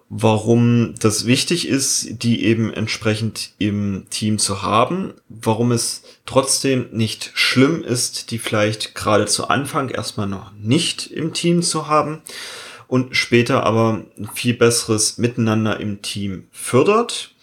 warum 0.09 0.95
das 1.01 1.27
wichtig 1.27 1.69
ist, 1.69 2.23
die 2.23 2.45
eben 2.45 2.73
entsprechend 2.73 3.53
im 3.59 4.07
Team 4.11 4.39
zu 4.39 4.63
haben, 4.63 5.15
warum 5.29 5.73
es 5.73 6.03
trotzdem 6.27 6.89
nicht 6.93 7.31
schlimm 7.35 7.83
ist, 7.83 8.31
die 8.31 8.39
vielleicht 8.39 8.95
gerade 8.95 9.27
zu 9.27 9.49
Anfang 9.49 9.89
erstmal 9.89 10.29
noch 10.29 10.53
nicht 10.53 11.07
im 11.07 11.33
Team 11.33 11.63
zu 11.63 11.89
haben 11.89 12.23
und 12.87 13.17
später 13.17 13.65
aber 13.65 14.05
ein 14.19 14.29
viel 14.35 14.55
besseres 14.55 15.19
Miteinander 15.19 15.81
im 15.81 16.03
Team 16.03 16.45
fördert 16.53 17.35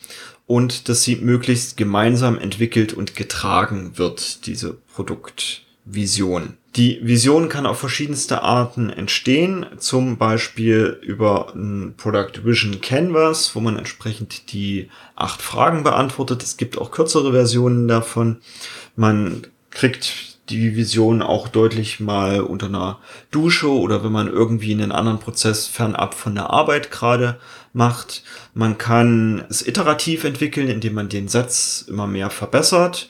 und 0.47 0.89
dass 0.89 1.04
sie 1.04 1.15
möglichst 1.15 1.78
gemeinsam 1.78 2.38
entwickelt 2.38 2.93
und 2.93 3.15
getragen 3.15 3.97
wird, 3.97 4.45
diese 4.45 4.78
Produktvision. 5.84 6.58
Die 6.78 7.00
Vision 7.04 7.50
kann 7.50 7.65
auf 7.65 7.80
verschiedenste 7.80 8.44
Arten 8.44 8.89
entstehen, 8.89 9.65
zum 9.78 10.17
Beispiel 10.17 10.98
über 11.02 11.54
ein 11.54 11.96
Product 11.98 12.46
Vision 12.46 12.80
Canvas, 12.80 13.56
wo 13.56 13.60
man 13.60 13.78
entsprechend 13.78 14.54
die 14.54 14.89
acht 15.15 15.41
Fragen 15.41 15.84
beantwortet. 15.84 16.44
Es 16.44 16.56
gibt 16.56 16.78
auch 16.78 16.91
kürzere 16.91 17.34
Versionen 17.34 17.89
davon. 17.89 18.38
Man 18.96 19.48
kriegt 19.70 20.38
die 20.50 20.76
Vision 20.76 21.22
auch 21.22 21.50
deutlich 21.50 22.00
mal 22.00 22.39
unter 22.39 22.67
einer 22.67 23.00
Dusche 23.32 23.70
oder 23.70 24.04
wenn 24.04 24.12
man 24.12 24.28
irgendwie 24.28 24.72
einen 24.74 24.91
anderen 24.94 25.20
Prozess 25.20 25.67
fernab 25.67 26.13
von 26.13 26.36
der 26.36 26.52
Arbeit 26.52 26.89
gerade 26.89 27.38
macht. 27.74 28.24
Man 28.54 28.78
kann 28.78 29.44
es 29.50 29.65
iterativ 29.65 30.24
entwickeln, 30.24 30.70
indem 30.70 30.94
man 30.94 31.10
den 31.10 31.28
Satz 31.28 31.86
immer 31.88 32.08
mehr 32.08 32.30
verbessert 32.30 33.10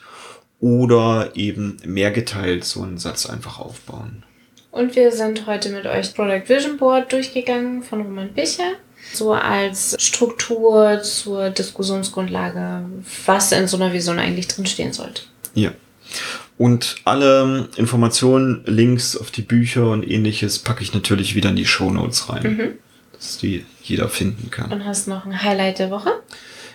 oder 0.62 1.32
eben 1.34 1.76
mehr 1.84 2.12
geteilt 2.12 2.64
so 2.64 2.82
einen 2.82 2.96
Satz 2.96 3.26
einfach 3.26 3.58
aufbauen. 3.58 4.22
Und 4.70 4.96
wir 4.96 5.12
sind 5.12 5.46
heute 5.46 5.68
mit 5.68 5.84
euch 5.84 6.14
Product 6.14 6.48
Vision 6.48 6.78
Board 6.78 7.12
durchgegangen 7.12 7.82
von 7.82 8.00
Roman 8.00 8.32
Bicher. 8.32 8.72
So 9.12 9.34
als 9.34 9.96
Struktur 9.98 11.02
zur 11.02 11.50
Diskussionsgrundlage, 11.50 12.84
was 13.26 13.50
in 13.50 13.66
so 13.66 13.76
einer 13.76 13.92
Vision 13.92 14.20
eigentlich 14.20 14.46
drinstehen 14.46 14.92
sollte. 14.92 15.22
Ja. 15.54 15.72
Und 16.56 16.96
alle 17.04 17.68
Informationen, 17.76 18.62
Links 18.64 19.16
auf 19.16 19.32
die 19.32 19.42
Bücher 19.42 19.90
und 19.90 20.08
ähnliches 20.08 20.60
packe 20.60 20.84
ich 20.84 20.94
natürlich 20.94 21.34
wieder 21.34 21.50
in 21.50 21.56
die 21.56 21.66
Show 21.66 21.90
Notes 21.90 22.28
rein, 22.28 22.42
mhm. 22.42 22.68
dass 23.12 23.38
die 23.38 23.66
jeder 23.82 24.08
finden 24.08 24.50
kann. 24.50 24.70
Und 24.70 24.84
hast 24.84 25.08
noch 25.08 25.26
ein 25.26 25.42
Highlight 25.42 25.80
der 25.80 25.90
Woche? 25.90 26.12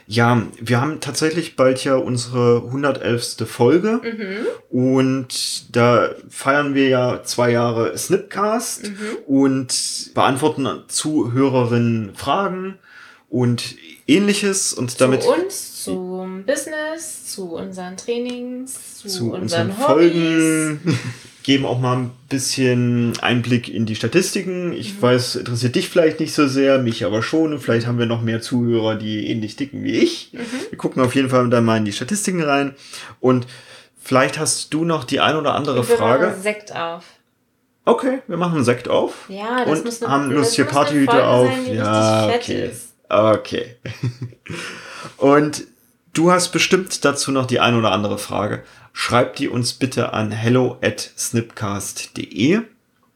Ja, 0.10 0.42
wir 0.60 0.80
haben 0.80 1.02
tatsächlich 1.02 1.58
bald 1.58 1.84
ja 1.84 1.96
unsere 1.96 2.64
111. 2.66 3.46
Folge 3.46 4.00
mhm. 4.02 4.48
und 4.70 5.76
da 5.76 6.12
feiern 6.30 6.76
wir 6.76 6.88
ja 6.88 7.24
zwei 7.24 7.52
Jahre 7.52 7.98
Snipcast 7.98 8.88
mhm. 8.88 9.18
und 9.28 10.12
beantworten 10.14 10.66
Zuhörerinnen 10.88 12.16
Fragen 12.16 12.80
und 13.30 13.76
ähnliches 14.08 14.72
und 14.72 15.02
damit. 15.02 15.24
Zu 15.24 15.34
uns, 15.34 15.77
Business, 16.46 17.26
zu 17.34 17.56
unseren 17.56 17.98
Trainings, 17.98 18.98
zu, 18.98 19.08
zu 19.08 19.32
unseren, 19.32 19.70
unseren 19.70 19.72
Folgen. 19.74 21.00
geben 21.48 21.66
auch 21.66 21.80
mal 21.80 21.96
ein 21.96 22.12
bisschen 22.28 23.14
Einblick 23.22 23.70
in 23.74 23.86
die 23.86 23.96
Statistiken. 23.96 24.74
Ich 24.74 24.96
mhm. 24.96 25.02
weiß, 25.02 25.38
interessiert 25.38 25.76
dich 25.76 25.88
vielleicht 25.88 26.20
nicht 26.20 26.34
so 26.34 26.46
sehr, 26.46 26.78
mich 26.78 27.06
aber 27.06 27.24
schon. 27.24 27.54
Und 27.54 27.62
vielleicht 27.62 27.88
haben 27.88 27.98
wir 27.98 28.06
noch 28.06 28.22
mehr 28.22 28.42
Zuhörer, 28.42 28.96
die 28.96 29.30
ähnlich 29.30 29.56
dicken 29.56 29.82
wie 29.82 29.98
ich. 29.98 30.34
Mhm. 30.34 30.42
Wir 30.70 30.78
gucken 30.78 31.02
auf 31.02 31.16
jeden 31.16 31.30
Fall 31.30 31.50
dann 31.50 31.64
mal 31.64 31.78
in 31.78 31.86
die 31.86 31.94
Statistiken 31.94 32.44
rein. 32.44 32.76
Und 33.22 33.48
vielleicht 33.98 34.38
hast 34.38 34.74
du 34.74 34.84
noch 34.84 35.06
die 35.06 35.22
ein 35.22 35.38
oder 35.38 35.56
andere 35.56 35.88
wir 35.88 35.96
Frage. 35.96 36.28
Machen 36.28 36.42
Sekt 36.42 36.76
auf. 36.76 37.06
Okay, 37.86 38.20
wir 38.28 38.36
machen 38.36 38.56
einen 38.56 38.66
Sekt 38.66 38.90
auf. 38.90 39.14
Ja, 39.30 39.64
das 39.64 39.70
und 39.70 39.86
muss 39.86 40.04
eine, 40.04 40.12
haben 40.12 40.30
lustige 40.30 40.68
Partyhüte 40.68 41.26
auf. 41.26 41.48
Sein, 41.48 41.76
ja, 41.76 42.28
okay. 42.28 42.72
Okay. 43.08 43.78
und 45.16 45.64
du 46.18 46.32
hast 46.32 46.50
bestimmt 46.50 47.06
dazu 47.06 47.32
noch 47.32 47.46
die 47.46 47.60
ein 47.60 47.76
oder 47.76 47.92
andere 47.92 48.18
Frage 48.18 48.64
schreibt 48.94 49.38
die 49.40 49.48
uns 49.48 49.74
bitte 49.74 50.14
an 50.14 50.32
hello 50.32 50.78
at 50.82 51.12
snipcast.de 51.18 52.62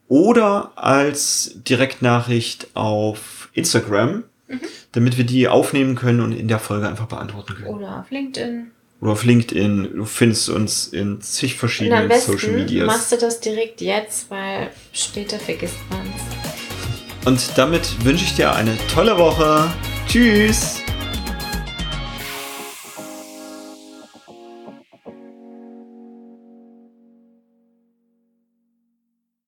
oder 0.08 0.74
als 0.76 1.56
Direktnachricht 1.68 2.68
auf 2.76 3.50
Instagram, 3.54 4.24
mhm. 4.48 4.60
damit 4.92 5.18
wir 5.18 5.24
die 5.24 5.48
aufnehmen 5.48 5.96
können 5.96 6.20
und 6.20 6.34
in 6.34 6.48
der 6.48 6.60
Folge 6.60 6.88
einfach 6.88 7.08
beantworten 7.08 7.56
können. 7.56 7.68
Oder 7.68 8.02
auf 8.02 8.12
LinkedIn. 8.12 8.72
Oder 9.00 9.12
auf 9.14 9.24
LinkedIn. 9.24 9.94
Du 9.96 10.06
findest 10.06 10.50
uns 10.50 10.88
in 10.88 11.22
zig 11.22 11.56
verschiedenen 11.56 12.06
und 12.06 12.12
am 12.12 12.20
Social 12.20 12.52
Medias. 12.52 12.86
Machst 12.86 13.12
du 13.14 13.18
das 13.18 13.40
direkt 13.40 13.82
jetzt, 13.82 14.30
weil 14.30 14.70
später 14.94 15.40
vergisst 15.40 15.78
man 15.90 16.02
es. 16.02 17.28
Und 17.28 17.58
damit 17.58 18.04
wünsche 18.04 18.26
ich 18.26 18.36
dir 18.36 18.54
eine 18.54 18.78
tolle 18.94 19.18
Woche. 19.18 19.72
Tschüss! 20.08 20.81